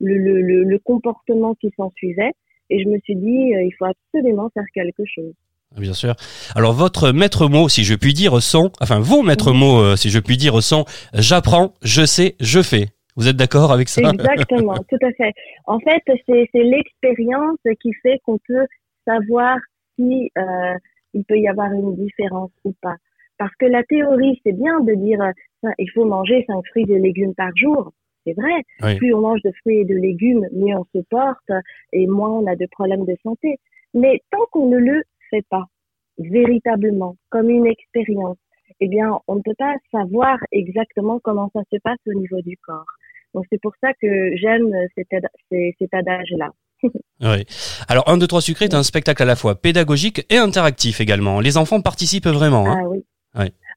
le, 0.00 0.16
le, 0.18 0.64
le, 0.64 0.78
comportement 0.80 1.54
qui 1.54 1.70
s'en 1.76 1.90
suivait. 1.90 2.32
Et 2.70 2.82
je 2.82 2.88
me 2.88 2.98
suis 3.00 3.16
dit, 3.16 3.52
il 3.52 3.72
faut 3.78 3.86
absolument 3.86 4.50
faire 4.54 4.64
quelque 4.74 5.04
chose. 5.04 5.34
Bien 5.76 5.92
sûr. 5.92 6.14
Alors 6.54 6.72
votre 6.72 7.12
maître 7.12 7.48
mot, 7.48 7.68
si 7.68 7.84
je 7.84 7.94
puis 7.94 8.14
dire, 8.14 8.40
sont, 8.42 8.70
enfin 8.80 9.00
vos 9.00 9.22
maîtres 9.22 9.52
mots, 9.52 9.80
euh, 9.80 9.96
si 9.96 10.10
je 10.10 10.18
puis 10.18 10.36
dire, 10.36 10.62
sont 10.62 10.84
j'apprends, 11.12 11.74
je 11.82 12.06
sais, 12.06 12.34
je 12.40 12.62
fais. 12.62 12.86
Vous 13.16 13.28
êtes 13.28 13.36
d'accord 13.36 13.72
avec 13.72 13.88
ça? 13.88 14.02
Exactement, 14.10 14.76
tout 14.88 14.98
à 15.02 15.10
fait. 15.12 15.32
En 15.66 15.78
fait, 15.80 16.02
c'est 16.26 16.48
l'expérience 16.54 17.58
qui 17.80 17.92
fait 18.02 18.20
qu'on 18.24 18.38
peut 18.46 18.66
savoir 19.06 19.56
si 19.96 20.30
euh, 20.38 20.74
il 21.14 21.24
peut 21.24 21.38
y 21.38 21.48
avoir 21.48 21.72
une 21.72 21.96
différence 21.96 22.50
ou 22.64 22.74
pas. 22.82 22.96
Parce 23.38 23.54
que 23.58 23.66
la 23.66 23.82
théorie, 23.84 24.40
c'est 24.44 24.52
bien 24.52 24.80
de 24.80 24.94
dire 24.94 25.20
euh, 25.20 25.70
il 25.78 25.90
faut 25.92 26.04
manger 26.04 26.44
cinq 26.46 26.62
fruits 26.70 26.90
et 26.90 26.98
légumes 26.98 27.34
par 27.34 27.50
jour. 27.56 27.92
C'est 28.26 28.34
vrai. 28.34 28.96
Plus 28.96 29.14
on 29.14 29.20
mange 29.20 29.40
de 29.42 29.52
fruits 29.60 29.78
et 29.78 29.84
de 29.84 29.94
légumes, 29.94 30.46
mieux 30.52 30.74
on 30.74 30.84
se 30.94 31.02
porte 31.08 31.50
et 31.92 32.06
moins 32.06 32.30
on 32.30 32.46
a 32.46 32.56
de 32.56 32.66
problèmes 32.70 33.04
de 33.04 33.16
santé. 33.22 33.58
Mais 33.94 34.20
tant 34.30 34.44
qu'on 34.50 34.68
ne 34.68 34.78
le 34.78 35.02
fait 35.30 35.44
pas 35.48 35.64
véritablement 36.18 37.16
comme 37.30 37.50
une 37.50 37.66
expérience, 37.66 38.36
eh 38.80 38.88
bien, 38.88 39.18
on 39.28 39.36
ne 39.36 39.42
peut 39.42 39.54
pas 39.56 39.74
savoir 39.92 40.38
exactement 40.50 41.20
comment 41.22 41.50
ça 41.54 41.60
se 41.72 41.78
passe 41.82 41.98
au 42.06 42.18
niveau 42.18 42.40
du 42.42 42.56
corps. 42.58 42.86
Donc, 43.34 43.44
c'est 43.50 43.60
pour 43.60 43.72
ça 43.80 43.92
que 44.00 44.36
j'aime 44.36 44.70
cet, 44.94 45.08
cet 45.78 45.94
adage-là. 45.94 46.50
oui. 46.82 47.44
Alors, 47.88 48.08
1, 48.08 48.18
2, 48.18 48.26
3 48.26 48.40
sucré 48.40 48.64
est 48.66 48.74
un 48.74 48.82
spectacle 48.82 49.22
à 49.22 49.26
la 49.26 49.36
fois 49.36 49.54
pédagogique 49.54 50.26
et 50.30 50.38
interactif 50.38 51.00
également. 51.00 51.40
Les 51.40 51.56
enfants 51.56 51.80
participent 51.80 52.26
vraiment. 52.26 52.66
Hein. 52.66 52.82
ah 52.82 52.88
oui. 52.88 53.04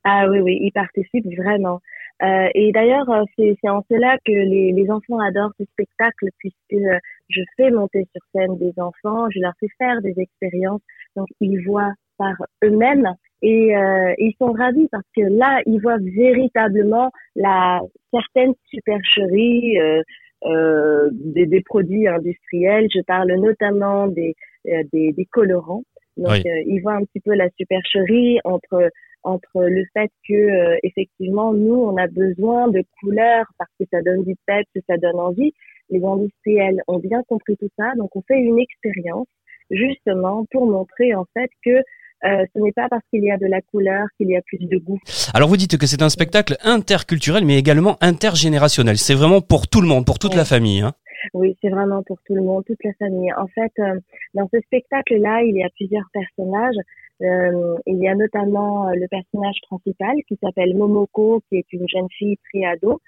Ah 0.06 0.28
oui, 0.30 0.40
oui, 0.40 0.58
ils 0.62 0.72
participent 0.72 1.28
vraiment. 1.38 1.82
Euh, 2.22 2.50
et 2.54 2.72
d'ailleurs, 2.72 3.10
euh, 3.10 3.24
c'est 3.38 3.70
en 3.70 3.82
cela 3.90 4.18
que 4.26 4.32
les, 4.32 4.74
les, 4.74 4.92
enfants 4.92 5.20
adorent 5.20 5.54
ce 5.58 5.64
spectacle, 5.66 6.28
puisque 6.38 6.74
euh, 6.74 6.98
je 7.30 7.42
fais 7.56 7.72
monter 7.72 8.06
sur 8.12 8.22
scène 8.34 8.58
des 8.58 8.74
enfants, 8.78 9.30
je 9.30 9.40
leur 9.40 9.54
fais 9.60 9.70
faire 9.78 10.02
des 10.02 10.14
expériences, 10.18 10.82
donc 11.16 11.28
ils 11.40 11.64
voient 11.66 11.94
par 12.18 12.36
eux-mêmes 12.64 13.08
et 13.42 13.76
euh, 13.76 14.14
ils 14.18 14.36
sont 14.38 14.52
ravis 14.52 14.88
parce 14.92 15.06
que 15.16 15.22
là, 15.22 15.62
ils 15.66 15.80
voient 15.82 15.98
véritablement 15.98 17.12
la 17.36 17.80
certaine 18.12 18.54
supercherie 18.66 19.80
euh, 19.80 20.04
euh, 20.46 21.10
des, 21.14 21.46
des, 21.46 21.62
produits 21.62 22.08
industriels. 22.08 22.88
Je 22.94 23.02
parle 23.02 23.32
notamment 23.36 24.08
des, 24.08 24.36
des, 24.66 25.14
des 25.14 25.26
colorants. 25.32 25.84
Donc, 26.20 26.44
ils 26.46 26.80
voient 26.82 26.96
un 26.96 27.04
petit 27.06 27.20
peu 27.20 27.34
la 27.34 27.50
supercherie 27.58 28.40
entre 28.44 28.92
entre 29.24 29.64
le 29.64 29.84
fait 29.94 30.10
que 30.28 30.34
euh, 30.34 30.78
effectivement 30.84 31.54
nous 31.54 31.76
on 31.76 31.98
a 31.98 32.08
besoin 32.08 32.70
de 32.70 32.84
couleurs 33.00 33.46
parce 33.58 33.72
que 33.80 33.86
ça 33.92 34.02
donne 34.02 34.24
du 34.24 34.36
pep, 34.46 34.66
que 34.74 34.82
ça 34.88 34.98
donne 34.98 35.20
envie. 35.20 35.54
Les 35.90 36.04
industriels 36.04 36.82
ont 36.88 37.00
bien 37.00 37.22
compris 37.28 37.58
tout 37.58 37.70
ça, 37.78 37.92
donc 37.98 38.16
on 38.16 38.22
fait 38.28 38.40
une 38.40 38.60
expérience 38.60 39.28
justement 39.72 40.46
pour 40.52 40.66
montrer 40.68 41.14
en 41.16 41.26
fait 41.34 41.50
que 41.64 41.82
euh, 42.26 42.46
ce 42.54 42.62
n'est 42.62 42.74
pas 42.74 42.88
parce 42.90 43.04
qu'il 43.10 43.24
y 43.24 43.32
a 43.32 43.38
de 43.38 43.46
la 43.46 43.62
couleur 43.62 44.06
qu'il 44.18 44.30
y 44.30 44.36
a 44.36 44.42
plus 44.42 44.60
de 44.60 44.78
goût. 44.78 45.00
Alors 45.34 45.48
vous 45.48 45.58
dites 45.58 45.78
que 45.78 45.88
c'est 45.88 46.02
un 46.02 46.10
spectacle 46.10 46.58
interculturel 46.64 47.46
mais 47.46 47.58
également 47.58 47.98
intergénérationnel. 48.02 48.98
C'est 48.98 49.14
vraiment 49.16 49.42
pour 49.42 49.68
tout 49.68 49.82
le 49.82 49.88
monde, 49.88 50.06
pour 50.06 50.20
toute 50.20 50.36
la 50.36 50.46
famille. 50.46 50.82
Hein 50.82 50.94
oui, 51.34 51.58
c'est 51.62 51.70
vraiment 51.70 52.04
pour 52.04 52.18
tout 52.26 52.36
le 52.36 52.42
monde, 52.42 52.64
toute 52.66 52.84
la 52.84 52.94
famille. 52.94 53.32
En 53.34 53.48
fait, 53.48 53.72
euh, 53.80 54.00
dans 54.34 54.48
ce 54.54 54.60
spectacle-là, 54.62 55.44
il 55.44 55.56
y 55.56 55.64
a 55.64 55.70
plusieurs 55.76 56.08
personnages. 56.14 56.76
Euh, 57.22 57.78
il 57.86 57.98
y 57.98 58.08
a 58.08 58.16
notamment 58.16 58.88
euh, 58.88 58.94
le 58.96 59.08
personnage 59.08 59.60
principal 59.70 60.16
qui 60.28 60.38
s'appelle 60.42 60.76
Momoko, 60.76 61.42
qui 61.50 61.58
est 61.58 61.74
une 61.74 61.88
jeune 61.88 62.08
fille 62.18 62.38
triado. 62.50 63.02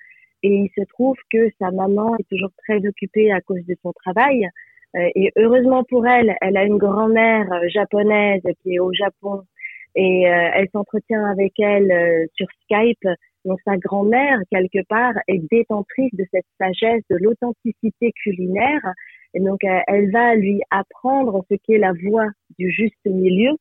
Et 0.44 0.50
il 0.50 0.70
se 0.76 0.84
trouve 0.90 1.16
que 1.32 1.50
sa 1.60 1.72
maman 1.72 2.16
est 2.18 2.28
toujours 2.28 2.52
très 2.66 2.86
occupée 2.86 3.32
à 3.32 3.42
cause 3.42 3.64
de 3.68 3.76
son 3.84 3.94
travail. 3.94 4.48
Et 4.94 5.32
heureusement 5.38 5.86
pour 5.86 6.06
elle, 6.06 6.36
elle 6.42 6.58
a 6.58 6.66
une 6.66 6.78
grand-mère 6.78 7.48
japonaise 7.70 8.42
qui 8.62 8.76
est 8.76 8.80
au 8.80 8.92
Japon 8.92 9.44
et 9.96 10.24
elle 10.24 10.68
s'entretient 10.74 11.24
avec 11.28 11.58
elle 11.60 12.28
sur 12.34 12.48
Skype. 12.64 13.08
Donc 13.46 13.60
sa 13.66 13.78
grand-mère, 13.78 14.40
quelque 14.52 14.86
part, 14.88 15.14
est 15.28 15.42
détentrice 15.52 16.14
de 16.14 16.26
cette 16.32 16.46
sagesse, 16.60 17.04
de 17.10 17.18
l'authenticité 17.20 18.12
culinaire. 18.24 18.94
Et 19.34 19.40
donc 19.40 19.60
elle 19.64 20.12
va 20.12 20.36
lui 20.36 20.62
apprendre 20.70 21.44
ce 21.50 21.56
qu'est 21.66 21.78
la 21.78 21.94
voie 21.94 22.28
du 22.58 22.70
juste 22.72 23.06
milieu. 23.06 23.56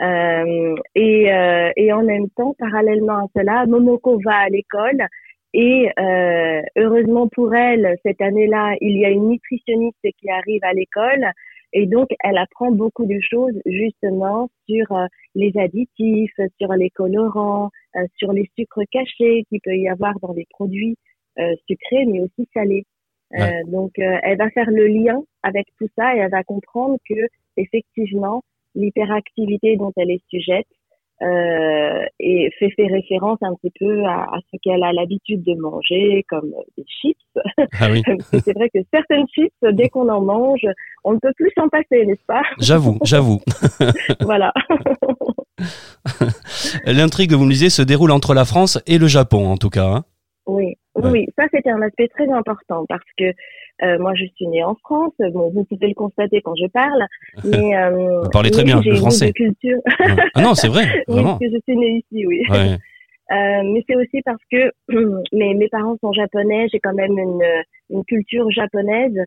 Euh, 0.00 0.74
et, 0.94 1.32
euh, 1.32 1.70
et 1.76 1.92
en 1.92 2.02
même 2.02 2.28
temps, 2.30 2.54
parallèlement 2.58 3.24
à 3.24 3.26
cela, 3.36 3.66
Momoko 3.66 4.18
va 4.24 4.36
à 4.36 4.48
l'école. 4.48 5.06
Et 5.54 5.90
euh, 5.98 6.62
heureusement 6.76 7.28
pour 7.28 7.54
elle, 7.54 7.96
cette 8.04 8.20
année-là, 8.22 8.74
il 8.80 8.98
y 8.98 9.04
a 9.04 9.10
une 9.10 9.28
nutritionniste 9.28 10.06
qui 10.18 10.30
arrive 10.30 10.64
à 10.64 10.72
l'école 10.72 11.30
et 11.72 11.86
donc 11.86 12.08
elle 12.22 12.38
apprend 12.38 12.70
beaucoup 12.70 13.06
de 13.06 13.18
choses 13.20 13.54
justement 13.66 14.50
sur 14.68 14.92
euh, 14.92 15.06
les 15.34 15.52
additifs, 15.56 16.38
sur 16.60 16.72
les 16.74 16.90
colorants, 16.90 17.70
euh, 17.96 18.06
sur 18.16 18.32
les 18.32 18.50
sucres 18.58 18.82
cachés 18.90 19.44
qu'il 19.48 19.60
peut 19.62 19.76
y 19.76 19.88
avoir 19.88 20.18
dans 20.20 20.32
les 20.32 20.46
produits 20.50 20.96
sucrés 21.66 22.04
mais 22.06 22.20
aussi 22.20 22.46
salés. 22.52 22.84
donc 23.68 23.92
elle 23.96 24.36
va 24.36 24.50
faire 24.50 24.70
le 24.70 24.86
lien 24.86 25.22
avec 25.42 25.66
tout 25.78 25.88
ça 25.96 26.14
et 26.14 26.18
elle 26.18 26.30
va 26.30 26.44
comprendre 26.44 26.98
que 27.08 27.14
effectivement 27.56 28.42
l'hyperactivité 28.74 29.76
dont 29.76 29.92
elle 29.96 30.10
est 30.10 30.22
sujette 30.28 30.66
euh, 31.22 32.04
et 32.18 32.50
fait, 32.58 32.70
fait 32.70 32.86
référence 32.86 33.38
un 33.42 33.54
petit 33.54 33.72
peu 33.78 34.04
à, 34.04 34.22
à 34.24 34.38
ce 34.50 34.56
qu'elle 34.62 34.82
a 34.82 34.92
l'habitude 34.92 35.42
de 35.44 35.54
manger, 35.54 36.24
comme 36.28 36.50
des 36.76 36.84
chips. 36.86 37.18
Ah 37.80 37.88
oui. 37.90 38.02
c'est 38.30 38.54
vrai 38.54 38.68
que 38.68 38.80
certaines 38.92 39.26
chips, 39.28 39.54
dès 39.72 39.88
qu'on 39.88 40.08
en 40.08 40.20
mange, 40.20 40.66
on 41.04 41.12
ne 41.14 41.18
peut 41.18 41.32
plus 41.36 41.50
s'en 41.56 41.68
passer, 41.68 42.04
n'est-ce 42.04 42.24
pas? 42.26 42.42
J'avoue, 42.58 42.98
j'avoue. 43.04 43.40
voilà. 44.20 44.52
L'intrigue, 46.84 47.32
vous 47.32 47.44
me 47.44 47.52
disiez, 47.52 47.70
se 47.70 47.82
déroule 47.82 48.10
entre 48.10 48.34
la 48.34 48.44
France 48.44 48.82
et 48.86 48.98
le 48.98 49.06
Japon, 49.06 49.46
en 49.46 49.56
tout 49.56 49.70
cas. 49.70 49.86
Hein? 49.86 50.04
Oui, 50.46 50.76
Ouais. 50.94 51.10
Oui, 51.10 51.26
ça 51.38 51.44
c'était 51.50 51.70
un 51.70 51.80
aspect 51.80 52.08
très 52.08 52.30
important 52.30 52.84
parce 52.86 53.02
que 53.16 53.24
euh, 53.82 53.98
moi 53.98 54.14
je 54.14 54.24
suis 54.36 54.46
née 54.48 54.62
en 54.64 54.74
France. 54.76 55.12
Bon, 55.32 55.50
vous 55.50 55.64
pouvez 55.64 55.88
le 55.88 55.94
constater 55.94 56.40
quand 56.42 56.54
je 56.56 56.66
parle, 56.68 57.04
mais 57.44 57.76
euh, 57.76 58.20
Vous 58.22 58.30
parlez 58.30 58.50
très 58.50 58.64
bien 58.64 58.80
le 58.84 58.94
français. 58.96 59.32
culture. 59.32 59.78
Ah 60.34 60.42
non, 60.42 60.54
c'est 60.54 60.68
vrai, 60.68 60.84
oui, 61.08 61.14
vraiment. 61.14 61.38
parce 61.38 61.40
que 61.40 61.50
je 61.50 61.60
suis 61.68 61.76
née 61.76 62.04
ici, 62.04 62.26
oui. 62.26 62.42
Ouais. 62.50 62.76
Euh, 63.30 63.62
mais 63.64 63.82
c'est 63.88 63.96
aussi 63.96 64.20
parce 64.24 64.42
que 64.50 64.70
mes, 65.32 65.54
mes 65.54 65.68
parents 65.68 65.96
sont 66.02 66.12
japonais, 66.12 66.66
j'ai 66.72 66.80
quand 66.80 66.94
même 66.94 67.18
une, 67.18 67.44
une 67.90 68.04
culture 68.04 68.50
japonaise. 68.50 69.18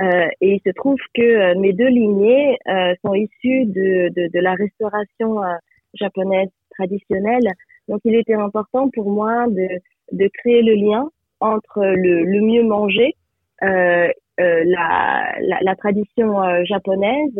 Euh, 0.00 0.28
et 0.40 0.54
il 0.54 0.60
se 0.64 0.72
trouve 0.74 0.96
que 1.14 1.20
euh, 1.22 1.54
mes 1.58 1.72
deux 1.74 1.88
lignées 1.88 2.56
euh, 2.68 2.94
sont 3.04 3.12
issues 3.12 3.66
de, 3.66 4.08
de, 4.16 4.30
de 4.32 4.40
la 4.40 4.54
restauration 4.54 5.42
euh, 5.42 5.48
japonaise 5.94 6.48
traditionnelle. 6.70 7.46
Donc 7.88 8.00
il 8.04 8.14
était 8.14 8.34
important 8.34 8.88
pour 8.94 9.10
moi 9.10 9.46
de, 9.48 9.68
de 10.12 10.30
créer 10.38 10.62
le 10.62 10.74
lien 10.74 11.10
entre 11.40 11.80
le, 11.82 12.24
le 12.24 12.40
mieux 12.40 12.62
manger, 12.62 13.14
la, 13.60 15.32
la, 15.40 15.58
la 15.60 15.76
tradition 15.76 16.42
euh, 16.42 16.62
japonaise, 16.64 17.38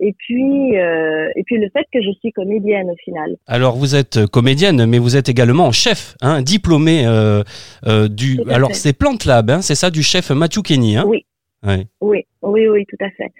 et 0.00 0.14
puis 0.16 0.78
euh, 0.78 1.28
et 1.36 1.42
puis 1.44 1.58
le 1.58 1.68
fait 1.70 1.84
que 1.92 2.00
je 2.00 2.10
suis 2.20 2.32
comédienne 2.32 2.88
au 2.90 2.96
final. 3.04 3.36
Alors 3.46 3.76
vous 3.76 3.94
êtes 3.94 4.26
comédienne, 4.26 4.86
mais 4.86 4.98
vous 4.98 5.16
êtes 5.16 5.28
également 5.28 5.72
chef, 5.72 6.14
hein, 6.22 6.40
diplômé 6.42 7.06
euh, 7.06 7.42
euh, 7.86 8.08
du. 8.08 8.38
Alors 8.50 8.74
c'est 8.74 8.96
Plant 8.96 9.18
Lab, 9.26 9.50
hein, 9.50 9.60
c'est 9.60 9.74
ça, 9.74 9.90
du 9.90 10.02
chef 10.02 10.30
Mathieu 10.30 10.62
Kenny. 10.62 10.96
Hein? 10.96 11.04
Oui. 11.06 11.24
Ouais. 11.66 11.86
Oui, 12.00 12.24
oui, 12.42 12.68
oui, 12.68 12.86
tout 12.86 13.04
à 13.04 13.10
fait. 13.10 13.32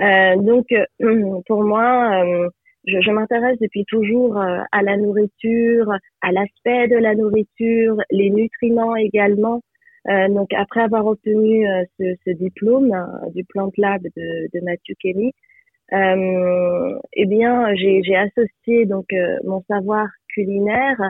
Euh, 0.00 0.36
donc, 0.42 0.64
euh, 0.72 1.40
pour 1.46 1.62
moi, 1.62 2.24
euh, 2.24 2.48
je, 2.86 3.00
je 3.02 3.10
m'intéresse 3.10 3.58
depuis 3.60 3.84
toujours 3.86 4.38
euh, 4.38 4.60
à 4.72 4.82
la 4.82 4.96
nourriture, 4.96 5.92
à 6.22 6.32
l'aspect 6.32 6.88
de 6.88 6.96
la 6.96 7.14
nourriture, 7.14 7.96
les 8.10 8.30
nutriments 8.30 8.96
également. 8.96 9.60
Euh, 10.08 10.28
donc, 10.28 10.52
après 10.54 10.80
avoir 10.82 11.06
obtenu 11.06 11.68
euh, 11.68 11.84
ce, 11.98 12.14
ce 12.24 12.30
diplôme 12.30 12.92
euh, 12.92 13.30
du 13.34 13.44
Plant 13.44 13.72
Lab 13.76 14.02
de, 14.02 14.48
de 14.52 14.64
Mathieu 14.64 14.94
Kenny, 15.00 15.32
euh, 15.92 16.98
eh 17.12 17.26
bien, 17.26 17.74
j'ai 17.74 18.16
associé 18.16 18.86
donc 18.86 19.06
mon 19.44 19.62
savoir 19.68 20.08
culinaire 20.34 21.00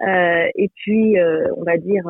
et 0.00 0.68
puis, 0.74 1.16
on 1.56 1.62
va 1.64 1.76
dire, 1.76 2.04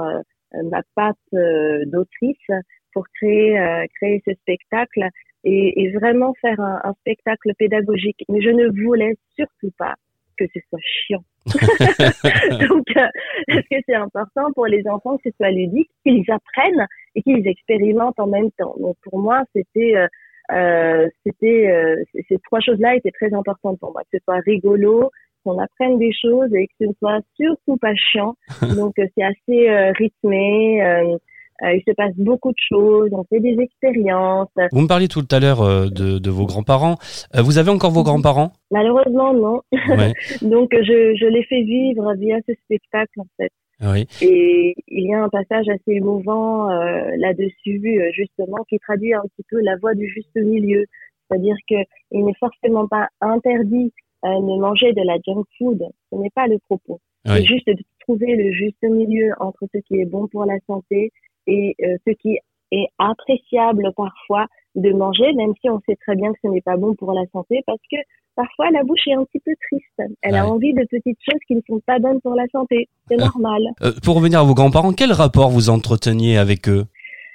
ma 0.71 0.83
patte 0.95 1.17
d'autrice 1.33 2.47
pour 2.93 3.05
créer 3.09 3.59
créer 3.97 4.23
ce 4.25 4.33
spectacle 4.35 5.09
et, 5.45 5.83
et 5.83 5.91
vraiment 5.91 6.33
faire 6.41 6.61
un, 6.61 6.81
un 6.85 6.95
spectacle 7.01 7.53
pédagogique. 7.59 8.25
Mais 8.29 8.41
je 8.41 8.51
ne 8.51 8.69
voulais 8.85 9.17
surtout 9.35 9.73
pas 9.77 9.95
que 10.39 10.45
ce 10.55 10.61
soit 10.69 10.79
chiant. 10.81 11.25
Donc, 12.69 12.85
euh, 12.97 13.09
parce 13.49 13.67
que 13.71 13.77
c'est 13.87 13.95
important 13.95 14.53
pour 14.55 14.67
les 14.67 14.87
enfants 14.87 15.17
que 15.17 15.31
ce 15.31 15.37
soit 15.37 15.51
ludique, 15.51 15.91
qu'ils 16.05 16.25
apprennent 16.31 16.87
et 17.15 17.23
qu'ils 17.23 17.47
expérimentent 17.47 18.21
en 18.21 18.29
même 18.29 18.51
temps? 18.53 18.75
Donc, 18.79 18.97
pour 19.03 19.19
moi, 19.19 19.43
c'était 19.55 19.97
euh, 19.97 20.07
euh, 20.53 21.09
c'était 21.25 21.71
euh, 21.71 22.03
ces 22.29 22.39
trois 22.45 22.61
choses-là 22.61 22.97
étaient 22.97 23.13
très 23.13 23.33
importantes 23.33 23.79
pour 23.81 23.93
moi, 23.93 24.03
que 24.03 24.19
ce 24.19 24.25
soit 24.25 24.41
rigolo, 24.45 25.11
qu'on 25.45 25.59
apprenne 25.59 25.99
des 25.99 26.13
choses 26.13 26.53
et 26.55 26.67
que 26.67 26.73
ce 26.81 26.85
ne 26.87 26.93
soit 26.99 27.21
surtout 27.41 27.77
pas 27.79 27.95
chiant. 27.95 28.35
Donc, 28.77 28.99
euh, 28.99 29.07
c'est 29.17 29.25
assez 29.25 29.69
euh, 29.69 29.93
rythmé. 29.93 31.19
Euh, 31.65 31.75
il 31.75 31.83
se 31.87 31.93
passe 31.95 32.15
beaucoup 32.17 32.51
de 32.51 32.59
choses, 32.69 33.11
on 33.13 33.25
fait 33.25 33.41
des 33.41 33.57
expériences. 33.61 34.49
Vous 34.73 34.81
me 34.81 34.89
parliez 34.89 35.09
tout 35.09 35.27
à 35.31 35.39
l'heure 35.39 35.63
euh, 35.63 35.87
de, 35.87 36.19
de 36.19 36.31
vos 36.31 36.47
grands-parents. 36.47 36.97
Euh, 37.37 37.43
vous 37.43 37.59
avez 37.59 37.71
encore 37.71 37.93
vos 37.93 38.03
grands-parents? 38.03 38.53
Malheureusement, 38.71 39.33
non. 39.33 39.61
Ouais. 39.73 40.13
Donc, 40.43 40.71
je, 40.73 41.15
je 41.15 41.27
les 41.27 41.45
fais 41.45 41.63
vivre 41.63 42.15
via 42.15 42.39
ce 42.49 42.55
spectacle, 42.65 43.21
en 43.21 43.27
fait. 43.37 43.53
Oui. 43.83 44.07
Et 44.21 44.75
il 44.89 45.07
y 45.07 45.15
a 45.15 45.23
un 45.23 45.29
passage 45.29 45.69
assez 45.69 45.93
émouvant 45.93 46.71
euh, 46.71 47.11
là-dessus, 47.17 47.81
euh, 47.85 48.11
justement, 48.13 48.65
qui 48.69 48.79
traduit 48.79 49.15
un 49.15 49.23
petit 49.23 49.45
peu 49.51 49.61
la 49.61 49.77
voie 49.77 49.95
du 49.95 50.09
juste 50.09 50.37
milieu. 50.37 50.85
C'est-à-dire 51.29 51.57
qu'il 51.67 52.25
n'est 52.25 52.35
forcément 52.39 52.87
pas 52.87 53.09
interdit 53.21 53.93
euh, 54.25 54.29
de 54.29 54.61
manger 54.61 54.93
de 54.93 55.03
la 55.03 55.17
junk 55.27 55.45
food. 55.59 55.83
Ce 56.13 56.17
n'est 56.17 56.31
pas 56.31 56.47
le 56.47 56.59
propos. 56.59 57.01
Oui. 57.27 57.33
C'est 57.37 57.45
juste 57.45 57.67
de 57.67 57.77
trouver 58.01 58.37
le 58.37 58.53
juste 58.53 58.83
milieu 58.83 59.33
entre 59.41 59.65
ce 59.73 59.79
qui 59.79 60.01
est 60.01 60.07
bon 60.07 60.29
pour 60.29 60.45
la 60.45 60.59
santé 60.67 61.13
et 61.47 61.75
euh, 61.83 61.97
ce 62.07 62.13
qui 62.13 62.39
est 62.73 62.87
appréciable 62.99 63.91
parfois 63.97 64.47
de 64.75 64.91
manger, 64.93 65.33
même 65.35 65.53
si 65.61 65.69
on 65.69 65.81
sait 65.87 65.97
très 65.97 66.17
bien 66.17 66.33
que 66.33 66.39
ce 66.43 66.49
n'est 66.49 66.63
pas 66.63 66.77
bon 66.77 66.95
pour 66.95 67.13
la 67.13 67.25
santé, 67.33 67.63
parce 67.67 67.81
que 67.91 67.97
parfois 68.35 68.71
la 68.71 68.83
bouche 68.83 69.07
est 69.07 69.13
un 69.15 69.25
petit 69.25 69.41
peu 69.45 69.53
triste. 69.71 70.11
Elle 70.23 70.37
a 70.37 70.47
envie 70.49 70.73
de 70.73 70.83
petites 70.91 71.19
choses 71.23 71.41
qui 71.47 71.55
ne 71.55 71.61
sont 71.69 71.81
pas 71.87 71.99
bonnes 71.99 72.21
pour 72.23 72.35
la 72.35 72.47
santé. 72.51 72.89
C'est 73.09 73.17
Ah. 73.21 73.25
normal. 73.27 73.63
Euh, 73.83 73.93
pour 74.03 74.17
revenir 74.17 74.41
à 74.41 74.45
vos 74.45 74.55
grands-parents, 74.55 74.93
quel 74.95 75.13
rapport 75.13 75.51
vous 75.51 75.69
entreteniez 75.69 76.39
avec 76.39 76.69
eux? 76.69 76.85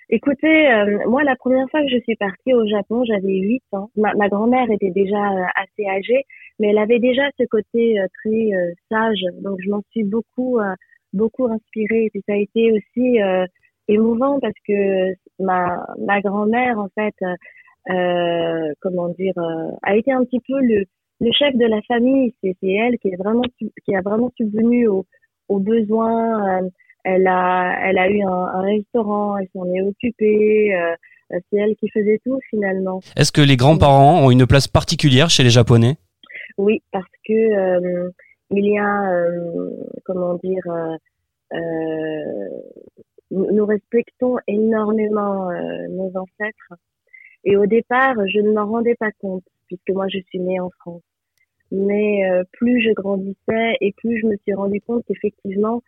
Écoutez, 0.10 0.72
euh, 0.72 1.00
moi, 1.10 1.24
la 1.24 1.36
première 1.36 1.70
fois 1.70 1.82
que 1.82 1.90
je 1.90 2.00
suis 2.00 2.16
partie 2.16 2.54
au 2.54 2.66
Japon, 2.66 3.04
j'avais 3.06 3.28
8 3.40 3.62
ans. 3.74 3.90
Ma, 3.98 4.14
ma 4.16 4.30
grand-mère 4.30 4.72
était 4.72 4.90
déjà 4.90 5.18
euh, 5.34 5.44
assez 5.56 5.86
âgée, 5.88 6.24
mais 6.60 6.70
elle 6.70 6.78
avait 6.78 7.00
déjà 7.00 7.24
ce 7.38 7.44
côté 7.46 8.00
euh, 8.00 8.06
très 8.24 8.54
euh, 8.56 8.72
sage. 8.90 9.20
Donc, 9.44 9.60
je 9.64 9.70
m'en 9.70 9.82
suis 9.92 10.06
beaucoup, 10.06 10.60
euh, 10.60 10.74
beaucoup 11.12 11.46
inspirée. 11.48 12.06
Et 12.06 12.10
puis, 12.10 12.24
ça 12.26 12.34
a 12.34 12.38
été 12.38 12.72
aussi 12.72 13.22
euh, 13.22 13.46
émouvant 13.88 14.40
parce 14.40 14.60
que 14.68 15.14
ma, 15.40 15.86
ma 16.00 16.22
grand-mère, 16.22 16.80
en 16.80 16.90
fait, 16.90 17.16
euh, 17.22 17.36
euh, 17.94 18.74
comment 18.82 19.10
dire, 19.10 19.38
euh, 19.38 19.72
a 19.84 19.96
été 19.96 20.12
un 20.12 20.24
petit 20.24 20.42
peu 20.48 20.60
le, 20.60 20.86
le 21.22 21.32
chef 21.32 21.56
de 21.56 21.66
la 21.66 21.82
famille. 21.84 22.34
C'est 22.44 22.56
elle 22.64 22.98
qui 23.00 23.10
est 23.10 23.18
vraiment, 23.18 23.44
qui 23.60 23.96
a 23.96 24.02
vraiment 24.02 24.32
subvenu 24.38 24.88
aux, 24.88 25.06
aux 25.50 25.60
besoins. 25.60 26.62
euh, 26.62 26.70
elle 27.04 27.28
a, 27.28 27.80
elle 27.86 27.98
a 27.98 28.10
eu 28.10 28.22
un, 28.22 28.28
un 28.30 28.62
restaurant, 28.62 29.38
elle 29.38 29.48
s'en 29.54 29.66
est 29.74 29.82
occupée. 29.82 30.76
euh, 30.76 30.96
c'est 31.30 31.58
elle 31.58 31.76
qui 31.76 31.90
faisait 31.90 32.20
tout 32.26 32.40
finalement. 32.50 33.00
Est-ce 33.16 33.32
que 33.32 33.42
les 33.42 33.58
grands-parents 33.58 34.24
ont 34.26 34.32
une 34.32 34.46
place 34.46 34.68
particulière 34.68 35.30
chez 35.30 35.44
les 35.44 35.50
Japonais? 35.50 35.96
Oui, 36.58 36.82
parce 36.92 37.06
que 37.26 37.34
euh, 37.34 38.10
il 38.52 38.66
y 38.66 38.78
a, 38.78 39.12
euh, 39.12 39.72
comment 40.06 40.36
dire, 40.36 40.64
euh, 40.68 40.96
euh, 41.54 42.50
nous 43.32 43.66
respectons 43.66 44.38
énormément 44.48 45.50
euh, 45.50 45.88
nos 45.90 46.12
ancêtres. 46.16 46.74
Et 47.44 47.56
au 47.58 47.66
départ, 47.66 48.16
je 48.28 48.40
ne 48.40 48.52
m'en 48.52 48.66
rendais 48.66 48.96
pas 48.96 49.12
compte 49.20 49.44
puisque 49.68 49.90
moi 49.90 50.08
je 50.08 50.20
suis 50.28 50.40
née 50.40 50.60
en 50.60 50.70
France. 50.80 51.04
Mais 51.72 52.30
euh, 52.30 52.44
plus 52.54 52.82
je 52.82 52.92
grandissais 52.92 53.76
et 53.82 53.94
plus 53.98 54.20
je 54.20 54.28
me 54.28 54.38
suis 54.38 54.54
rendu 54.54 54.80
compte 54.82 55.04
qu'effectivement, 55.06 55.82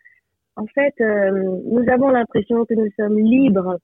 en 0.60 0.66
fait, 0.68 0.94
euh, 1.00 1.32
nous 1.66 1.90
avons 1.90 2.10
l'impression 2.10 2.66
que 2.66 2.74
nous 2.74 2.90
sommes 3.00 3.18
libres, 3.18 3.78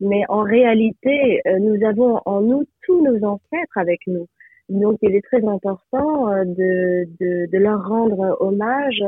mais 0.00 0.22
en 0.28 0.42
réalité, 0.42 1.40
euh, 1.46 1.58
nous 1.58 1.84
avons 1.84 2.20
en 2.24 2.40
nous 2.40 2.64
tous 2.82 3.02
nos 3.02 3.26
ancêtres 3.26 3.76
avec 3.76 4.00
nous. 4.06 4.28
Donc, 4.68 4.98
il 5.02 5.16
est 5.16 5.24
très 5.24 5.44
important 5.44 6.32
euh, 6.32 6.44
de, 6.44 7.08
de, 7.18 7.50
de 7.50 7.58
leur 7.58 7.84
rendre 7.84 8.36
hommage 8.38 9.02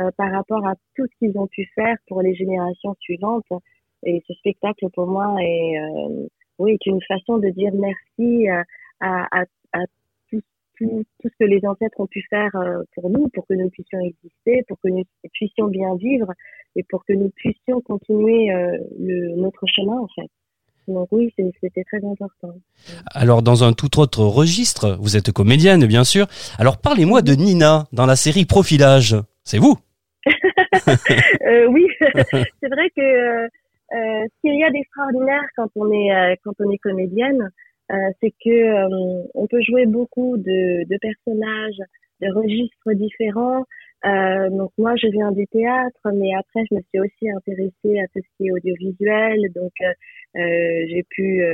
euh, 0.00 0.10
par 0.16 0.30
rapport 0.32 0.66
à 0.66 0.74
tout 0.96 1.06
ce 1.06 1.18
qu'ils 1.18 1.38
ont 1.38 1.46
pu 1.46 1.70
faire 1.74 1.96
pour 2.08 2.22
les 2.22 2.34
générations 2.34 2.94
suivantes. 3.00 3.46
Et 4.04 4.22
ce 4.26 4.34
spectacle, 4.34 4.86
pour 4.92 5.06
moi, 5.06 5.36
est, 5.40 5.78
euh, 5.78 6.26
oui, 6.58 6.72
est 6.72 6.86
une 6.86 7.02
façon 7.02 7.38
de 7.38 7.48
dire 7.50 7.72
merci 7.74 8.48
à, 8.48 8.62
à, 9.00 9.44
à, 9.72 9.84
tout, 10.30 10.40
tout, 10.78 11.04
tout 11.22 11.28
ce 11.28 11.36
que 11.38 11.44
les 11.44 11.64
ancêtres 11.66 11.98
ont 12.00 12.06
pu 12.06 12.22
faire 12.28 12.54
euh, 12.56 12.82
pour 12.94 13.10
nous, 13.10 13.28
pour 13.28 13.46
que 13.46 13.54
nous 13.54 13.70
puissions 13.70 14.00
exister, 14.00 14.62
pour 14.68 14.78
que 14.80 14.88
nous 14.88 15.04
puissions 15.32 15.68
bien 15.68 15.94
vivre 15.96 16.32
et 16.76 16.82
pour 16.88 17.04
que 17.04 17.12
nous 17.12 17.30
puissions 17.30 17.80
continuer 17.80 18.52
euh, 18.52 18.76
le, 18.98 19.36
notre 19.36 19.64
chemin, 19.66 19.98
en 19.98 20.08
fait. 20.14 20.30
Donc 20.86 21.08
oui, 21.12 21.32
c'était 21.62 21.84
très 21.84 22.04
important. 22.04 22.54
Alors, 23.06 23.42
dans 23.42 23.64
un 23.64 23.72
tout 23.72 23.98
autre 23.98 24.22
registre, 24.22 24.98
vous 25.00 25.16
êtes 25.16 25.32
comédienne, 25.32 25.86
bien 25.86 26.04
sûr. 26.04 26.26
Alors, 26.58 26.76
parlez-moi 26.76 27.22
de 27.22 27.32
Nina 27.32 27.86
dans 27.92 28.06
la 28.06 28.16
série 28.16 28.44
Profilage. 28.44 29.16
C'est 29.44 29.58
vous 29.58 29.78
Euh, 31.46 31.66
oui, 31.66 31.86
c'est 32.00 32.68
vrai 32.68 32.90
que 32.96 33.00
euh, 33.00 33.48
euh, 33.92 34.24
ce 34.24 34.40
qu'il 34.40 34.58
y 34.58 34.64
a 34.64 34.70
d'extraordinaire 34.70 35.44
quand 35.56 35.68
on 35.76 35.92
est 35.92 36.12
euh, 36.12 36.34
quand 36.42 36.54
on 36.60 36.70
est 36.70 36.78
comédienne, 36.78 37.50
c'est 38.20 38.32
que 38.42 38.86
on 39.34 39.46
peut 39.46 39.60
jouer 39.60 39.84
beaucoup 39.84 40.38
de, 40.38 40.84
de 40.88 40.98
personnages, 40.98 41.80
de 42.22 42.32
registres 42.32 42.92
différents. 42.94 43.64
Donc 44.50 44.72
moi, 44.78 44.94
je 44.96 45.08
viens 45.08 45.32
du 45.32 45.46
théâtre, 45.48 46.00
mais 46.14 46.34
après, 46.34 46.64
je 46.70 46.76
me 46.76 46.80
suis 46.80 47.00
aussi 47.00 47.30
intéressée 47.30 48.00
à 48.00 48.06
ce 48.14 48.20
qui 48.36 48.48
est 48.48 48.52
audiovisuel. 48.52 49.38
Donc 49.54 49.72
j'ai 50.34 51.04
pu 51.10 51.44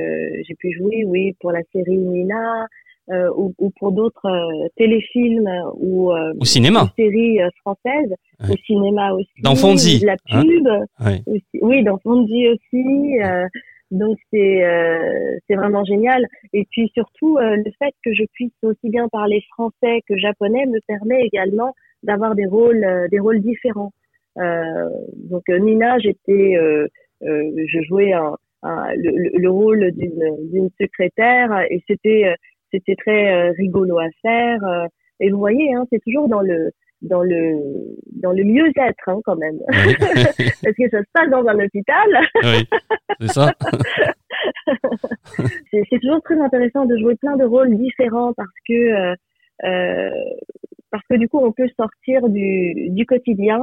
j'ai 0.46 0.54
pu 0.54 0.72
jouer, 0.72 1.04
oui, 1.04 1.34
pour 1.40 1.50
la 1.50 1.62
série 1.72 1.98
Nina. 1.98 2.68
Euh, 3.12 3.30
ou, 3.36 3.54
ou 3.58 3.70
pour 3.78 3.92
d'autres 3.92 4.26
euh, 4.26 4.68
téléfilms 4.76 5.50
ou, 5.74 6.12
euh, 6.12 6.32
Au 6.40 6.44
cinéma. 6.44 6.84
ou 6.84 6.88
séries 7.02 7.40
euh, 7.42 7.48
françaises, 7.60 8.14
Ouais. 8.42 8.52
au 8.52 8.56
cinéma 8.66 9.12
aussi, 9.12 9.28
Dans 9.42 9.54
Fonzie, 9.54 9.98
la 10.04 10.16
hein 10.30 10.42
pub, 10.42 10.66
Ouais. 11.06 11.20
aussi. 11.26 11.58
oui, 11.62 11.82
dans 11.84 11.98
Fonzie 11.98 12.48
aussi. 12.48 13.20
euh, 13.22 13.46
donc 13.90 14.16
c'est 14.32 14.64
euh, 14.64 15.36
c'est 15.46 15.56
vraiment 15.56 15.84
génial. 15.84 16.24
Et 16.52 16.64
puis 16.70 16.90
surtout 16.94 17.36
euh, 17.38 17.56
le 17.56 17.70
fait 17.78 17.92
que 18.04 18.14
je 18.14 18.22
puisse 18.32 18.52
aussi 18.62 18.88
bien 18.88 19.08
parler 19.08 19.42
français 19.52 20.00
que 20.08 20.16
japonais 20.16 20.64
me 20.66 20.78
permet 20.86 21.20
également 21.22 21.74
d'avoir 22.04 22.34
des 22.36 22.46
rôles 22.46 22.84
euh, 22.84 23.08
des 23.08 23.18
rôles 23.18 23.40
différents. 23.40 23.92
Euh, 24.38 24.88
donc 25.28 25.42
Nina, 25.48 25.98
j'étais 25.98 26.54
euh, 26.56 26.86
je 27.22 27.80
jouais 27.88 28.12
un, 28.12 28.36
le, 28.62 29.36
le, 29.38 29.50
rôle 29.50 29.90
d'une 29.92 30.70
secrétaire 30.80 31.66
et 31.70 31.82
c'était 31.88 32.32
c'était 32.70 32.96
très 32.96 33.50
rigolo 33.50 33.98
à 33.98 34.08
faire. 34.22 34.60
et 35.20 35.30
vous 35.30 35.38
voyez, 35.38 35.74
hein, 35.74 35.84
c'est 35.90 36.02
toujours 36.02 36.28
dans 36.28 36.40
le 36.40 36.70
dans 37.02 37.22
le 37.22 37.56
dans 38.22 38.32
le 38.32 38.44
mieux-être 38.44 39.08
hein, 39.08 39.20
quand 39.24 39.36
même. 39.36 39.58
Parce 39.68 40.76
que 40.76 40.88
ça 40.90 41.00
se 41.00 41.10
passe 41.12 41.30
dans 41.30 41.46
un 41.46 41.58
hôpital. 41.58 42.20
Oui 42.44 42.68
c'est 43.20 43.28
ça. 43.28 43.52
C'est 45.70 45.98
toujours 46.00 46.22
très 46.22 46.40
intéressant 46.40 46.86
de 46.86 46.96
jouer 46.96 47.14
plein 47.16 47.36
de 47.36 47.44
rôles 47.44 47.76
différents 47.76 48.32
parce 48.32 48.48
que 48.66 48.72
euh, 48.72 49.14
euh, 49.64 50.10
parce 50.90 51.04
que 51.08 51.16
du 51.16 51.28
coup 51.28 51.38
on 51.38 51.52
peut 51.52 51.68
sortir 51.76 52.28
du 52.28 52.88
du 52.90 53.04
quotidien 53.06 53.60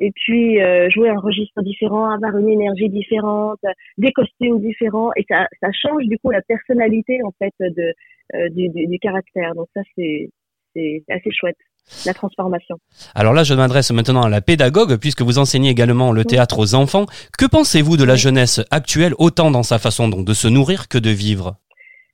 et 0.00 0.12
puis 0.14 0.60
euh, 0.60 0.88
jouer 0.90 1.08
un 1.08 1.18
registre 1.18 1.62
différent, 1.62 2.10
avoir 2.10 2.36
une 2.36 2.48
énergie 2.48 2.88
différente, 2.88 3.60
des 3.98 4.12
costumes 4.12 4.60
différents, 4.60 5.10
et 5.16 5.24
ça, 5.28 5.46
ça 5.60 5.68
change 5.72 6.04
du 6.04 6.18
coup 6.18 6.30
la 6.30 6.42
personnalité 6.42 7.20
en 7.22 7.32
fait 7.38 7.54
de 7.60 7.94
euh, 8.34 8.48
du, 8.50 8.68
du, 8.68 8.86
du, 8.86 8.98
caractère. 8.98 9.54
Donc 9.54 9.68
ça 9.74 9.82
c'est 9.94 10.28
c'est 10.74 11.02
assez 11.08 11.30
chouette 11.30 11.56
la 12.04 12.14
transformation. 12.14 12.76
Alors 13.14 13.32
là, 13.32 13.44
je 13.44 13.54
m'adresse 13.54 13.90
maintenant 13.92 14.22
à 14.22 14.28
la 14.28 14.40
pédagogue, 14.40 14.98
puisque 14.98 15.22
vous 15.22 15.38
enseignez 15.38 15.70
également 15.70 16.12
le 16.12 16.24
théâtre 16.24 16.58
aux 16.58 16.74
enfants. 16.74 17.06
Que 17.38 17.46
pensez-vous 17.46 17.96
de 17.96 18.04
la 18.04 18.16
jeunesse 18.16 18.60
actuelle, 18.70 19.12
autant 19.18 19.50
dans 19.50 19.62
sa 19.62 19.78
façon 19.78 20.08
donc 20.08 20.24
de 20.24 20.34
se 20.34 20.48
nourrir 20.48 20.88
que 20.88 20.98
de 20.98 21.10
vivre? 21.10 21.56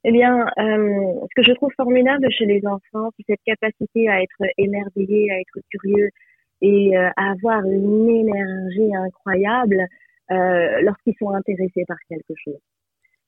Eh 0.04 0.10
bien, 0.10 0.46
euh, 0.58 1.14
ce 1.22 1.34
que 1.36 1.42
je 1.46 1.52
trouve 1.52 1.70
formidable 1.76 2.26
chez 2.32 2.44
les 2.44 2.60
enfants, 2.66 3.10
c'est 3.16 3.24
cette 3.28 3.42
capacité 3.46 4.08
à 4.08 4.20
être 4.20 4.42
émerveillé, 4.58 5.30
à 5.30 5.38
être 5.38 5.64
curieux 5.70 6.10
et 6.62 6.96
euh, 6.96 7.10
avoir 7.16 7.64
une 7.66 8.08
énergie 8.08 8.94
incroyable 8.94 9.86
euh, 10.30 10.80
lorsqu'ils 10.80 11.16
sont 11.18 11.30
intéressés 11.30 11.84
par 11.86 11.98
quelque 12.08 12.34
chose. 12.42 12.60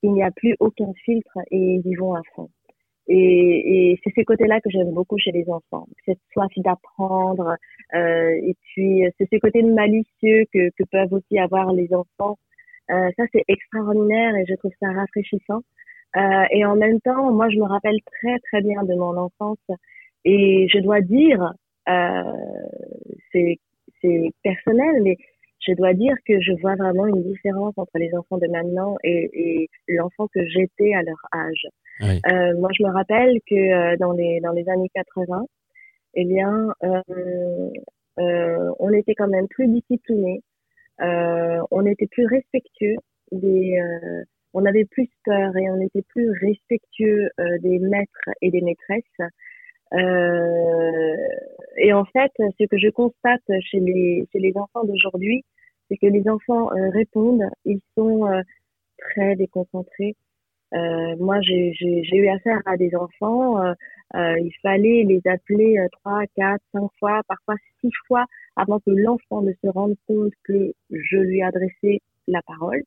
Il 0.02 0.12
n'y 0.12 0.22
a 0.22 0.30
plus 0.30 0.54
aucun 0.60 0.92
filtre 1.04 1.38
et 1.50 1.58
ils 1.58 1.86
y 1.86 1.94
vont 1.96 2.14
à 2.14 2.22
fond. 2.34 2.48
Et, 3.06 3.90
et 3.90 4.00
c'est 4.02 4.12
ces 4.14 4.24
côtés-là 4.24 4.60
que 4.60 4.70
j'aime 4.70 4.92
beaucoup 4.92 5.18
chez 5.18 5.32
les 5.32 5.44
enfants, 5.50 5.86
cette 6.06 6.20
soif 6.32 6.50
d'apprendre, 6.56 7.56
euh, 7.94 8.30
et 8.30 8.54
puis 8.62 9.02
c'est 9.18 9.28
ces 9.28 9.40
côtés 9.40 9.62
malicieux 9.62 10.44
que, 10.54 10.70
que 10.70 10.84
peuvent 10.90 11.12
aussi 11.12 11.38
avoir 11.38 11.72
les 11.72 11.92
enfants. 11.92 12.38
Euh, 12.90 13.10
ça, 13.16 13.24
c'est 13.32 13.44
extraordinaire 13.48 14.34
et 14.36 14.44
je 14.48 14.54
trouve 14.54 14.72
ça 14.80 14.90
rafraîchissant. 14.92 15.60
Euh, 16.16 16.44
et 16.50 16.64
en 16.64 16.76
même 16.76 17.00
temps, 17.00 17.32
moi, 17.32 17.48
je 17.50 17.56
me 17.56 17.64
rappelle 17.64 17.98
très 18.06 18.38
très 18.50 18.62
bien 18.62 18.82
de 18.84 18.94
mon 18.94 19.16
enfance 19.16 19.58
et 20.24 20.66
je 20.72 20.78
dois 20.78 21.00
dire, 21.00 21.42
euh, 21.42 21.50
c'est 23.32 23.58
personnel, 24.42 25.02
mais 25.02 25.16
je 25.66 25.72
dois 25.74 25.94
dire 25.94 26.14
que 26.26 26.40
je 26.40 26.52
vois 26.60 26.74
vraiment 26.76 27.06
une 27.06 27.22
différence 27.22 27.74
entre 27.76 27.96
les 27.98 28.14
enfants 28.14 28.38
de 28.38 28.46
maintenant 28.48 28.96
et, 29.02 29.30
et 29.32 29.68
l'enfant 29.88 30.28
que 30.28 30.46
j'étais 30.46 30.94
à 30.94 31.02
leur 31.02 31.18
âge. 31.32 31.66
Euh, 32.02 32.58
moi, 32.58 32.70
je 32.76 32.84
me 32.84 32.90
rappelle 32.92 33.38
que 33.48 33.54
euh, 33.54 33.96
dans 33.96 34.12
les 34.12 34.40
dans 34.40 34.52
les 34.52 34.68
années 34.68 34.90
80, 34.94 35.46
eh 36.14 36.24
bien, 36.24 36.72
euh, 36.82 37.70
euh, 38.18 38.72
on 38.78 38.92
était 38.92 39.14
quand 39.14 39.28
même 39.28 39.48
plus 39.48 39.68
disciplinés, 39.68 40.42
euh, 41.00 41.60
on 41.70 41.86
était 41.86 42.06
plus 42.06 42.26
respectueux 42.26 42.96
des, 43.32 43.80
on 44.52 44.64
avait 44.64 44.84
plus 44.84 45.08
peur 45.24 45.56
et 45.56 45.68
on 45.70 45.80
était 45.80 46.02
plus 46.02 46.30
respectueux 46.30 47.28
des 47.62 47.78
maîtres 47.80 48.30
et 48.40 48.50
des 48.50 48.60
maîtresses. 48.60 49.30
Et 51.76 51.92
en 51.92 52.04
fait, 52.04 52.32
ce 52.38 52.66
que 52.66 52.78
je 52.78 52.88
constate 52.90 53.42
chez 53.60 53.80
les 53.80 54.26
chez 54.32 54.38
les 54.38 54.52
enfants 54.56 54.84
d'aujourd'hui, 54.84 55.44
c'est 55.88 55.96
que 55.96 56.06
les 56.06 56.28
enfants 56.28 56.70
euh, 56.72 56.90
répondent, 56.90 57.48
ils 57.64 57.80
sont 57.96 58.26
euh, 58.26 58.42
très 58.98 59.36
déconcentrés. 59.36 60.16
Euh, 60.72 61.16
moi, 61.18 61.40
j'ai 61.42 61.72
eu 62.12 62.28
affaire 62.28 62.60
à 62.66 62.76
des 62.76 62.96
enfants, 62.96 63.62
il 64.14 64.52
fallait 64.60 65.04
les 65.04 65.20
appeler 65.24 65.78
trois, 65.92 66.22
quatre, 66.34 66.64
cinq 66.72 66.88
fois, 66.98 67.20
parfois 67.28 67.54
six 67.80 67.90
fois 68.08 68.24
avant 68.56 68.80
que 68.80 68.90
l'enfant 68.90 69.42
ne 69.42 69.52
se 69.52 69.68
rende 69.68 69.94
compte 70.08 70.32
que 70.42 70.72
je 70.90 71.16
lui 71.16 71.42
adressais 71.42 72.00
la 72.26 72.42
parole. 72.42 72.82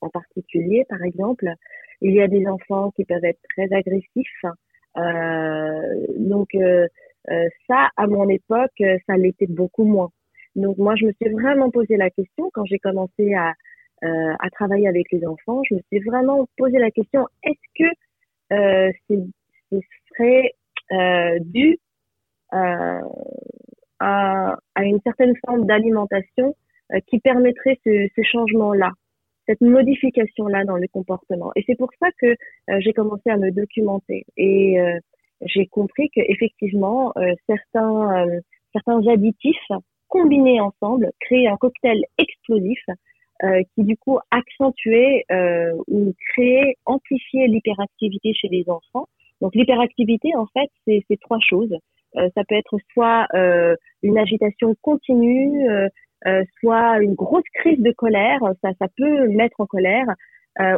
En 0.00 0.08
particulier, 0.08 0.84
par 0.88 1.02
exemple, 1.02 1.52
il 2.00 2.14
y 2.14 2.20
a 2.20 2.28
des 2.28 2.46
enfants 2.46 2.92
qui 2.92 3.04
peuvent 3.04 3.24
être 3.24 3.40
très 3.56 3.72
agressifs. 3.72 4.44
Donc 4.96 6.48
ça, 7.68 7.88
à 7.96 8.06
mon 8.06 8.28
époque, 8.28 8.82
ça 9.06 9.16
l'était 9.16 9.46
beaucoup 9.46 9.84
moins. 9.84 10.10
Donc 10.56 10.78
moi, 10.78 10.94
je 10.96 11.06
me 11.06 11.12
suis 11.12 11.30
vraiment 11.30 11.70
posé 11.70 11.96
la 11.96 12.10
question 12.10 12.50
quand 12.52 12.64
j'ai 12.64 12.78
commencé 12.78 13.34
à, 13.34 13.52
euh, 14.04 14.34
à 14.38 14.50
travailler 14.50 14.88
avec 14.88 15.12
les 15.12 15.24
enfants. 15.26 15.62
Je 15.68 15.74
me 15.74 15.80
suis 15.92 16.00
vraiment 16.00 16.48
posé 16.56 16.78
la 16.78 16.90
question 16.90 17.26
est-ce 17.44 17.84
que 17.84 18.54
euh, 18.54 18.90
ce 19.10 19.78
serait 20.08 20.52
euh, 20.92 21.38
dû 21.40 21.78
euh, 22.54 23.00
à, 23.98 24.56
à, 24.74 24.84
une 24.84 25.00
certaine 25.02 25.34
forme 25.44 25.66
d'alimentation 25.66 26.54
euh, 26.92 27.00
qui 27.06 27.18
permettrait 27.20 27.78
ce, 27.84 28.08
ce 28.14 28.22
changement-là, 28.22 28.90
cette 29.46 29.60
modification-là 29.60 30.64
dans 30.64 30.76
le 30.76 30.88
comportement. 30.88 31.52
Et 31.56 31.64
c'est 31.66 31.76
pour 31.76 31.90
ça 32.00 32.08
que 32.20 32.26
euh, 32.26 32.80
j'ai 32.80 32.92
commencé 32.92 33.30
à 33.30 33.36
me 33.36 33.50
documenter 33.50 34.24
et 34.36 34.76
j'ai 35.42 35.66
compris 35.66 36.08
que 36.10 36.20
effectivement 36.20 37.12
certains 37.46 38.26
certains 38.72 39.06
additifs 39.06 39.70
combiner 40.08 40.60
ensemble, 40.60 41.10
créer 41.20 41.48
un 41.48 41.56
cocktail 41.56 42.00
explosif 42.18 42.78
euh, 43.42 43.62
qui 43.74 43.84
du 43.84 43.96
coup 43.96 44.18
accentuait 44.30 45.24
euh, 45.30 45.72
ou 45.88 46.14
créait, 46.32 46.76
amplifiait 46.86 47.48
l'hyperactivité 47.48 48.32
chez 48.34 48.48
les 48.48 48.64
enfants. 48.68 49.08
Donc 49.40 49.54
l'hyperactivité, 49.54 50.34
en 50.36 50.46
fait, 50.46 50.70
c'est 50.86 51.20
trois 51.20 51.38
choses. 51.40 51.76
Euh, 52.16 52.28
ça 52.34 52.44
peut 52.48 52.54
être 52.54 52.78
soit 52.94 53.26
euh, 53.34 53.76
une 54.02 54.16
agitation 54.16 54.74
continue, 54.80 55.68
euh, 56.26 56.30
euh, 56.30 56.44
soit 56.60 57.00
une 57.00 57.14
grosse 57.14 57.48
crise 57.54 57.80
de 57.80 57.92
colère, 57.92 58.40
ça, 58.62 58.70
ça 58.80 58.86
peut 58.96 59.28
mettre 59.28 59.60
en 59.60 59.66
colère, 59.66 60.06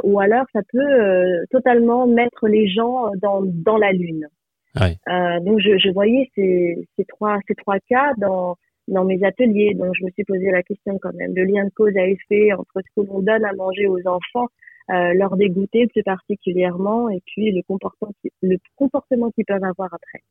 ou 0.02 0.18
alors 0.18 0.44
ça 0.52 0.60
peut 0.72 1.46
totalement 1.52 2.08
mettre 2.08 2.48
les 2.48 2.66
gens 2.68 3.12
dans, 3.22 3.42
dans 3.44 3.76
la 3.76 3.92
lune. 3.92 4.26
Ouais. 4.78 4.96
donc 5.40 5.60
je, 5.60 5.78
je 5.78 5.90
voyais 5.90 6.28
ces, 6.34 6.88
ces, 6.96 7.04
trois, 7.04 7.38
ces 7.46 7.54
trois 7.54 7.78
cas 7.88 8.12
dans, 8.18 8.56
dans 8.88 9.04
mes 9.04 9.22
ateliers. 9.24 9.74
Donc, 9.74 9.94
je 9.98 10.04
me 10.04 10.10
suis 10.10 10.24
posé 10.24 10.50
la 10.50 10.62
question 10.62 10.98
quand 11.00 11.14
même, 11.14 11.34
le 11.34 11.44
lien 11.44 11.64
de 11.64 11.70
cause 11.70 11.96
à 11.96 12.06
effet 12.06 12.52
entre 12.52 12.74
ce 12.76 13.00
que 13.00 13.06
l'on 13.06 13.20
donne 13.20 13.44
à 13.44 13.52
manger 13.52 13.86
aux 13.86 14.04
enfants, 14.06 14.48
euh, 14.90 15.12
leur 15.14 15.36
dégoûter 15.36 15.86
plus 15.86 16.02
particulièrement, 16.02 17.08
et 17.10 17.20
puis 17.26 17.52
le 17.52 17.62
comportement, 17.62 18.12
le 18.42 18.56
comportement 18.76 19.30
qu'ils 19.30 19.44
peuvent 19.44 19.64
avoir 19.64 19.92
après. 19.92 20.22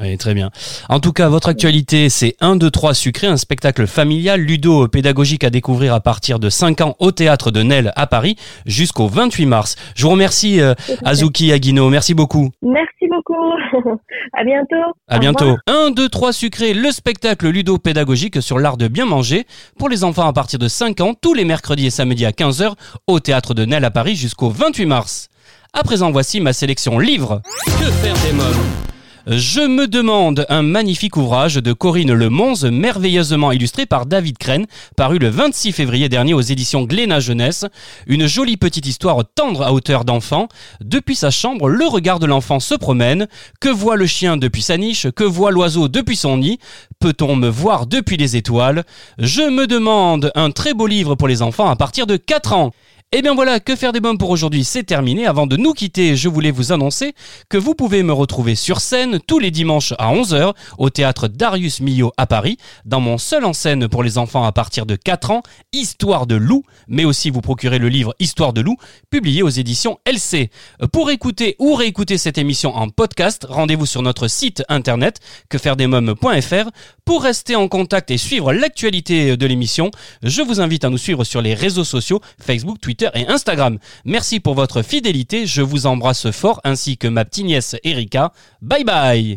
Oui, 0.00 0.18
très 0.18 0.34
bien. 0.34 0.50
En 0.88 0.98
tout 0.98 1.12
cas, 1.12 1.28
votre 1.28 1.48
actualité, 1.48 2.08
c'est 2.08 2.34
1, 2.40 2.56
2, 2.56 2.68
3 2.68 2.94
sucré, 2.94 3.28
un 3.28 3.36
spectacle 3.36 3.86
familial, 3.86 4.40
ludo-pédagogique 4.40 5.44
à 5.44 5.50
découvrir 5.50 5.94
à 5.94 6.00
partir 6.00 6.40
de 6.40 6.50
5 6.50 6.80
ans 6.80 6.96
au 6.98 7.12
théâtre 7.12 7.52
de 7.52 7.62
Nel 7.62 7.92
à 7.94 8.08
Paris 8.08 8.36
jusqu'au 8.66 9.06
28 9.06 9.46
mars. 9.46 9.76
Je 9.94 10.02
vous 10.02 10.10
remercie, 10.10 10.60
euh, 10.60 10.74
Azuki 11.04 11.52
Aguino. 11.52 11.90
Merci 11.90 12.12
beaucoup. 12.12 12.50
Merci 12.62 13.06
beaucoup. 13.08 13.34
à 14.32 14.42
bientôt. 14.42 14.74
À 15.06 15.18
bientôt. 15.20 15.56
1, 15.68 15.90
2, 15.92 16.08
3 16.08 16.32
sucré, 16.32 16.74
le 16.74 16.90
spectacle 16.90 17.48
ludo-pédagogique 17.48 18.42
sur 18.42 18.58
l'art 18.58 18.76
de 18.76 18.88
bien 18.88 19.06
manger 19.06 19.46
pour 19.78 19.88
les 19.88 20.02
enfants 20.02 20.26
à 20.26 20.32
partir 20.32 20.58
de 20.58 20.66
5 20.66 21.00
ans, 21.02 21.14
tous 21.14 21.34
les 21.34 21.44
mercredis 21.44 21.86
et 21.86 21.90
samedis 21.90 22.26
à 22.26 22.32
15h 22.32 22.72
au 23.06 23.20
théâtre 23.20 23.54
de 23.54 23.64
Nel 23.64 23.84
à 23.84 23.92
Paris 23.92 24.16
jusqu'au 24.16 24.50
28 24.50 24.86
mars. 24.86 25.28
À 25.72 25.84
présent, 25.84 26.10
voici 26.10 26.40
ma 26.40 26.52
sélection 26.52 26.98
livre. 26.98 27.42
Que 27.66 27.90
faire 27.90 28.14
des 28.26 28.32
mômes? 28.32 28.93
Je 29.26 29.60
me 29.62 29.86
demande 29.86 30.44
un 30.50 30.60
magnifique 30.60 31.16
ouvrage 31.16 31.54
de 31.54 31.72
Corinne 31.72 32.12
Lemonze, 32.12 32.66
merveilleusement 32.66 33.52
illustré 33.52 33.86
par 33.86 34.04
David 34.04 34.36
Crène, 34.36 34.66
paru 34.96 35.18
le 35.18 35.28
26 35.28 35.72
février 35.72 36.10
dernier 36.10 36.34
aux 36.34 36.42
éditions 36.42 36.82
Glénat 36.82 37.20
Jeunesse. 37.20 37.64
Une 38.06 38.26
jolie 38.26 38.58
petite 38.58 38.86
histoire 38.86 39.22
tendre 39.34 39.62
à 39.62 39.72
hauteur 39.72 40.04
d'enfant. 40.04 40.48
Depuis 40.82 41.16
sa 41.16 41.30
chambre, 41.30 41.68
le 41.68 41.86
regard 41.86 42.18
de 42.18 42.26
l'enfant 42.26 42.60
se 42.60 42.74
promène. 42.74 43.26
Que 43.60 43.70
voit 43.70 43.96
le 43.96 44.06
chien 44.06 44.36
depuis 44.36 44.62
sa 44.62 44.76
niche? 44.76 45.06
Que 45.16 45.24
voit 45.24 45.52
l'oiseau 45.52 45.88
depuis 45.88 46.16
son 46.16 46.36
nid? 46.36 46.58
Peut-on 47.00 47.34
me 47.34 47.48
voir 47.48 47.86
depuis 47.86 48.18
les 48.18 48.36
étoiles? 48.36 48.84
Je 49.18 49.42
me 49.42 49.66
demande 49.66 50.32
un 50.34 50.50
très 50.50 50.74
beau 50.74 50.86
livre 50.86 51.14
pour 51.14 51.28
les 51.28 51.40
enfants 51.40 51.70
à 51.70 51.76
partir 51.76 52.06
de 52.06 52.16
4 52.16 52.52
ans. 52.52 52.72
Et 53.16 53.22
bien 53.22 53.36
voilà, 53.36 53.60
que 53.60 53.76
faire 53.76 53.92
des 53.92 54.00
mômes 54.00 54.18
pour 54.18 54.30
aujourd'hui, 54.30 54.64
c'est 54.64 54.82
terminé. 54.82 55.24
Avant 55.24 55.46
de 55.46 55.56
nous 55.56 55.72
quitter, 55.72 56.16
je 56.16 56.28
voulais 56.28 56.50
vous 56.50 56.72
annoncer 56.72 57.14
que 57.48 57.56
vous 57.56 57.76
pouvez 57.76 58.02
me 58.02 58.12
retrouver 58.12 58.56
sur 58.56 58.80
scène 58.80 59.20
tous 59.24 59.38
les 59.38 59.52
dimanches 59.52 59.94
à 59.98 60.12
11h 60.12 60.52
au 60.78 60.90
théâtre 60.90 61.28
Darius 61.28 61.78
Milhaud 61.78 62.10
à 62.16 62.26
Paris, 62.26 62.56
dans 62.84 62.98
mon 62.98 63.16
seul 63.16 63.44
en 63.44 63.52
scène 63.52 63.86
pour 63.86 64.02
les 64.02 64.18
enfants 64.18 64.42
à 64.42 64.50
partir 64.50 64.84
de 64.84 64.96
4 64.96 65.30
ans, 65.30 65.42
Histoire 65.72 66.26
de 66.26 66.34
loup, 66.34 66.64
mais 66.88 67.04
aussi 67.04 67.30
vous 67.30 67.40
procurer 67.40 67.78
le 67.78 67.88
livre 67.88 68.16
Histoire 68.18 68.52
de 68.52 68.62
loup, 68.62 68.78
publié 69.10 69.44
aux 69.44 69.48
éditions 69.48 70.00
LC. 70.06 70.50
Pour 70.92 71.12
écouter 71.12 71.54
ou 71.60 71.74
réécouter 71.74 72.18
cette 72.18 72.36
émission 72.36 72.74
en 72.74 72.88
podcast, 72.88 73.46
rendez-vous 73.48 73.86
sur 73.86 74.02
notre 74.02 74.26
site 74.26 74.64
internet 74.68 75.20
quefairedesmoms.fr. 75.50 76.68
Pour 77.04 77.22
rester 77.22 77.54
en 77.54 77.68
contact 77.68 78.10
et 78.10 78.18
suivre 78.18 78.52
l'actualité 78.52 79.36
de 79.36 79.46
l'émission, 79.46 79.92
je 80.24 80.42
vous 80.42 80.60
invite 80.60 80.84
à 80.84 80.90
nous 80.90 80.98
suivre 80.98 81.22
sur 81.22 81.42
les 81.42 81.54
réseaux 81.54 81.84
sociaux 81.84 82.20
Facebook, 82.44 82.80
Et 83.14 83.26
Instagram. 83.28 83.78
Merci 84.04 84.40
pour 84.40 84.54
votre 84.54 84.82
fidélité, 84.82 85.46
je 85.46 85.62
vous 85.62 85.86
embrasse 85.86 86.30
fort 86.30 86.60
ainsi 86.64 86.96
que 86.96 87.08
ma 87.08 87.24
petite 87.24 87.46
nièce 87.46 87.76
Erika. 87.84 88.32
Bye 88.62 88.84
bye 88.84 89.36